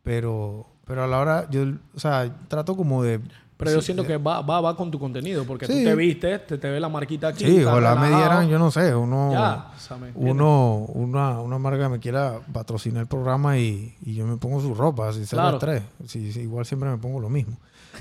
[0.03, 1.65] pero, pero a la hora, yo,
[1.95, 3.21] o sea, trato como de...
[3.59, 6.59] Pero yo siento que va, va, va con tu contenido, porque tú te viste, te,
[6.59, 7.47] te ve la marquita aquí.
[7.47, 9.33] Sí, ojalá me dieran, yo no sé, uno...
[9.33, 10.33] Ya, o sea, ¿me entiendes?
[10.33, 14.75] uno, una, una marca me quiera patrocinar el programa y, y yo me pongo su
[14.75, 15.59] ropa, si se Claro.
[15.59, 15.83] tres.
[16.07, 17.57] Sí, sí, igual siempre me pongo lo mismo.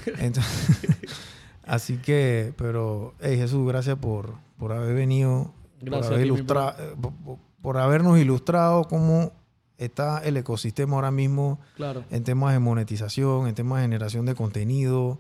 [0.20, 0.78] Entonces,
[1.66, 5.54] así que, pero, hey, Jesús, gracias por, por haber venido,
[5.86, 6.96] Gracias por, haber ilustra- eh,
[7.62, 9.32] por, habernos ilustrado cómo
[9.78, 12.04] está el ecosistema ahora mismo Claro.
[12.10, 15.20] en temas de monetización, en temas de generación de contenido.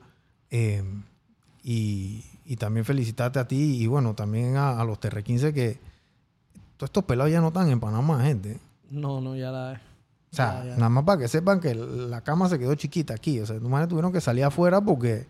[0.51, 0.83] eh,
[1.63, 5.79] y, y también felicitarte a ti y bueno, también a, a los TR15 que
[6.77, 8.59] todos estos pelados ya no están en Panamá, gente.
[8.91, 9.81] No, no, ya la...
[10.31, 10.75] O sea, Ya, ya.
[10.75, 13.39] nada más para que sepan que la cama se quedó chiquita aquí.
[13.39, 15.25] O sea, tus manes tuvieron que salir afuera porque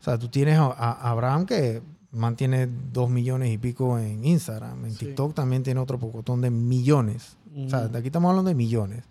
[0.00, 1.82] sea, tú tienes a, a Abraham que
[2.14, 4.84] mantiene dos millones y pico en Instagram.
[4.86, 5.06] En Sí.
[5.06, 7.36] TikTok también tiene otro pocotón de millones.
[7.56, 9.04] O sea, de aquí estamos hablando de millones.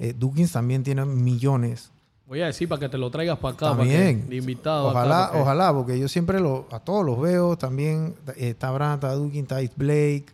[0.00, 1.90] Eh, Dukins también tiene millones.
[2.26, 4.18] Voy a decir para que te lo traigas para acá, También.
[4.18, 4.90] para que, de invitado.
[4.90, 7.56] acá, Ojalá, porque- ojalá, porque yo siempre lo, a todos los veo.
[7.56, 10.26] También eh, está Abraham, está Dukins, está Blake.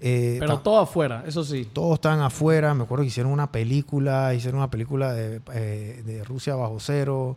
[0.00, 1.68] eh, Pero está- todo afuera, eso sí.
[1.72, 2.72] todos están afuera.
[2.74, 7.36] Me acuerdo que hicieron una película, hicieron una película de, eh, de Rusia bajo cero.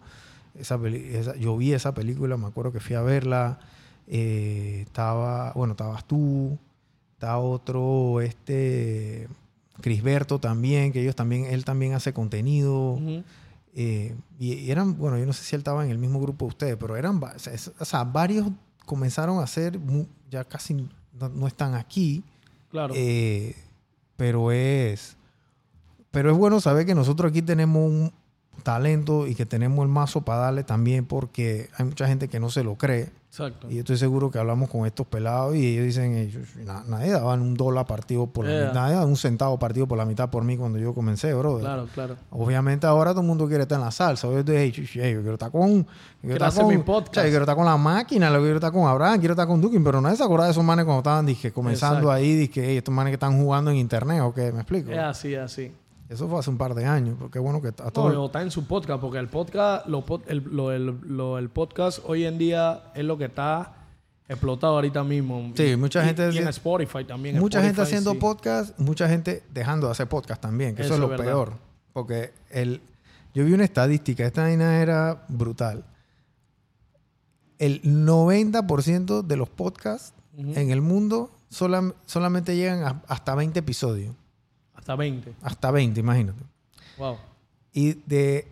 [0.53, 3.59] Esa esa- yo vi esa película, me acuerdo que fui a verla.
[4.07, 6.57] Eh, estaba, bueno, estabas tú,
[7.13, 9.27] está otro, este,
[9.81, 12.93] Crisberto también, que ellos también, él también hace contenido.
[12.93, 13.23] Ujú.
[13.73, 16.45] Eh, y, y eran, bueno, yo no sé si él estaba en el mismo grupo
[16.45, 18.47] de ustedes, pero eran, o sea, es- o sea, varios
[18.85, 19.79] comenzaron a hacer,
[20.29, 22.23] ya casi no, no están aquí.
[22.69, 22.93] Claro.
[22.97, 23.55] Eh,
[24.17, 25.17] pero es
[26.11, 28.11] pero es bueno saber que nosotros aquí tenemos un
[28.61, 32.49] talento y que tenemos el mazo para darle también porque hay mucha gente que no
[32.49, 33.69] se lo cree Exacto.
[33.69, 37.11] y yo estoy seguro que hablamos con estos pelados y ellos dicen "Ey, na- nadie
[37.11, 38.61] daba un dólar partido por la Yeah.
[38.67, 41.59] mitad nadie daba un centavo partido por la mitad por mí cuando yo comencé bro
[41.59, 42.17] Claro, claro.
[42.29, 44.27] Obviamente ahora todo el mundo quiere estar en la salsa.
[44.27, 44.83] Yo, estoy, "Hey, yo
[45.21, 45.77] quiero estar con...
[45.83, 45.85] yo
[46.21, 47.15] Quiero estar con- mi podcast.
[47.25, 49.81] yo quiero estar con la máquina, yo quiero estar con Abraham, quiero estar con Dukin,
[49.83, 52.11] pero nadie se acuerda de esos manes cuando estaban dizque, comenzando Exacto.
[52.11, 54.51] ahí, "Hey, estos manes que están jugando en internet, ¿o qué?
[54.51, 54.91] ¿Me explico?
[54.91, 55.71] Es así, es así.
[56.11, 58.15] Eso fue hace un par de años, porque bueno que a No, todos...
[58.15, 61.99] o está en su podcast, porque el podcast, lo, el, lo- el- lo- el podcast
[62.05, 63.73] hoy en día es lo que está
[64.27, 65.51] explotado ahorita mismo.
[65.55, 67.39] Sí, mucha y- gente Y en Spotify también.
[67.39, 68.17] mucha gente haciendo sí.
[68.17, 71.25] podcast, mucha gente dejando de hacer podcast también, que eso, Eso es lo verdad.
[71.25, 71.53] peor.
[71.93, 72.81] Porque el,
[73.33, 75.85] yo vi una estadística, esta vaina era brutal.
[77.57, 84.15] El 90% de los podcasts en el mundo solam- solamente llegan a- hasta 20 episodios.
[84.81, 85.33] Hasta 20.
[85.41, 86.43] Hasta 20, imagínate.
[86.97, 87.17] Wow.
[87.71, 88.47] Y de,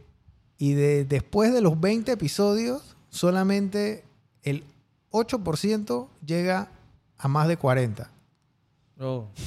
[0.57, 4.03] y de después de los 20 episodios, solamente
[4.43, 4.63] el
[5.11, 6.69] 8% llega
[7.17, 8.09] a más de 40.
[8.99, 9.27] Oh.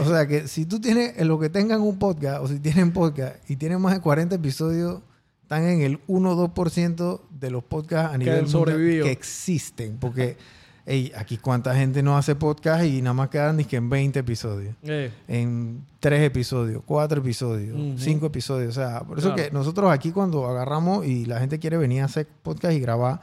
[0.00, 2.92] O sea que si tú tienes, en lo que tengan un podcast, o si tienen
[2.92, 5.00] podcast y tienen más de 40 episodios,
[5.42, 9.98] están en el 1 o 2% de los podcasts a nivel han mundial que existen.
[9.98, 10.36] Porque
[10.86, 14.18] ey, aquí cuánta gente no hace podcast y nada más quedan ni que en 20
[14.18, 14.74] episodios.
[14.82, 17.98] Eh, En 3 episodios, 4 episodios, Ujú.
[17.98, 18.76] 5 episodios.
[18.76, 19.42] O sea, por eso Claro.
[19.48, 23.20] que nosotros aquí cuando agarramos y la gente quiere venir a hacer podcast y grabar,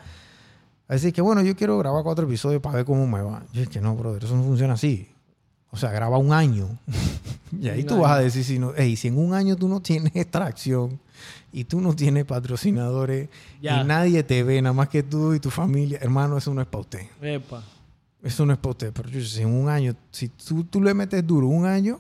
[0.87, 3.43] a decir que bueno, yo quiero grabar 4 episodios para ver cómo me va.
[3.53, 5.09] Yo es que no, brother, eso no funciona así.
[5.71, 6.67] O sea, graba un año.
[7.59, 9.67] y ahí Un tú vas a decir, si, no, "Ey, si en un año tú
[9.67, 10.99] no tienes extracción
[11.51, 13.29] y tú no tienes patrocinadores
[13.61, 13.81] Ya.
[13.81, 16.67] y nadie te ve, nada más que tú y tu familia, hermano, eso no es
[16.67, 17.01] para usted.
[17.21, 17.63] epa.
[18.21, 18.91] Eso no es para usted.
[18.93, 21.99] Pero yo, si en un año, si tú, tú le metes duro un año,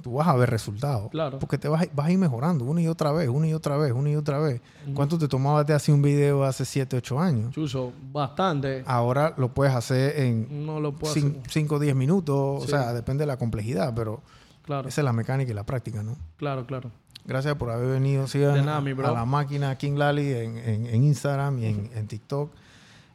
[0.00, 1.10] tú vas a ver resultados.
[1.10, 1.40] Claro.
[1.40, 3.92] Porque te vas, vas a ir mejorando una y otra vez, una y otra vez,
[3.92, 4.60] una y otra vez.
[4.84, 4.94] Ujú.
[4.94, 7.52] ¿Cuánto te tomaba de hacer un video hace 7, 8 años?
[7.52, 8.84] Chuzo, bastante.
[8.86, 11.32] Ahora lo puedes hacer en No lo puedo hacer.
[11.48, 12.62] 5 o 10 minutos.
[12.64, 12.66] Sí.
[12.66, 14.22] O sea, depende de la complejidad, pero
[14.64, 16.14] Claro, esa es la mecánica y la práctica, ¿no?
[16.36, 16.90] claro, claro.
[17.28, 18.26] Gracias por haber venido.
[18.26, 22.50] Sigan nada, a la máquina King Lally en, en- en Instagram y en, en TikTok.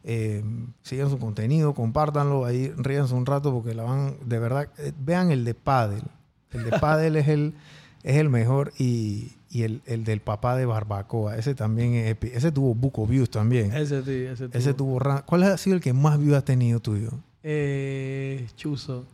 [0.04, 0.42] Eh,
[0.82, 5.30] sigan su contenido, compártanlo, ahí ríanse un rato porque la van, de verdad, eh, vean
[5.32, 6.02] el de Paddle.
[6.52, 7.54] El de Paddle es el,
[8.04, 11.36] es el mejor y, y el, el del papá de Barbacoa.
[11.36, 13.72] Ese también es epi- Ese tuvo buco views también.
[13.72, 14.58] Ese sí, ese tuvo.
[14.58, 17.10] Ese tuvo ra- ¿Cuál ha sido el que más views ha tenido tuyo?
[17.42, 19.06] Eh, chuzo.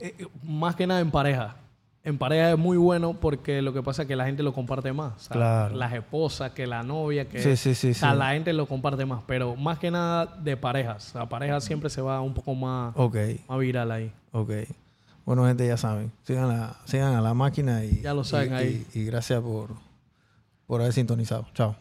[0.00, 1.56] Eh, más que nada en pareja.
[2.04, 4.92] En pareja es muy bueno porque lo que pasa es que la gente lo comparte
[4.92, 5.28] más.
[5.28, 5.76] Claro.
[5.76, 7.40] Las esposas, que la novia, que...
[7.40, 8.18] Sí, sí, sí, O sea, sí.
[8.18, 9.22] la gente lo comparte más.
[9.26, 11.14] Pero más que nada de parejas.
[11.14, 12.92] La pareja siempre se va un poco más,
[13.58, 14.12] viral ahí.
[14.32, 14.50] ok.
[15.24, 16.10] Bueno, gente, ya saben.
[16.24, 18.86] Sigan, la, sigan a la máquina y, Ya lo saben y- ahí.
[18.92, 19.68] y- y gracias por,
[20.66, 21.46] por haber sintonizado.
[21.54, 21.76] Chao.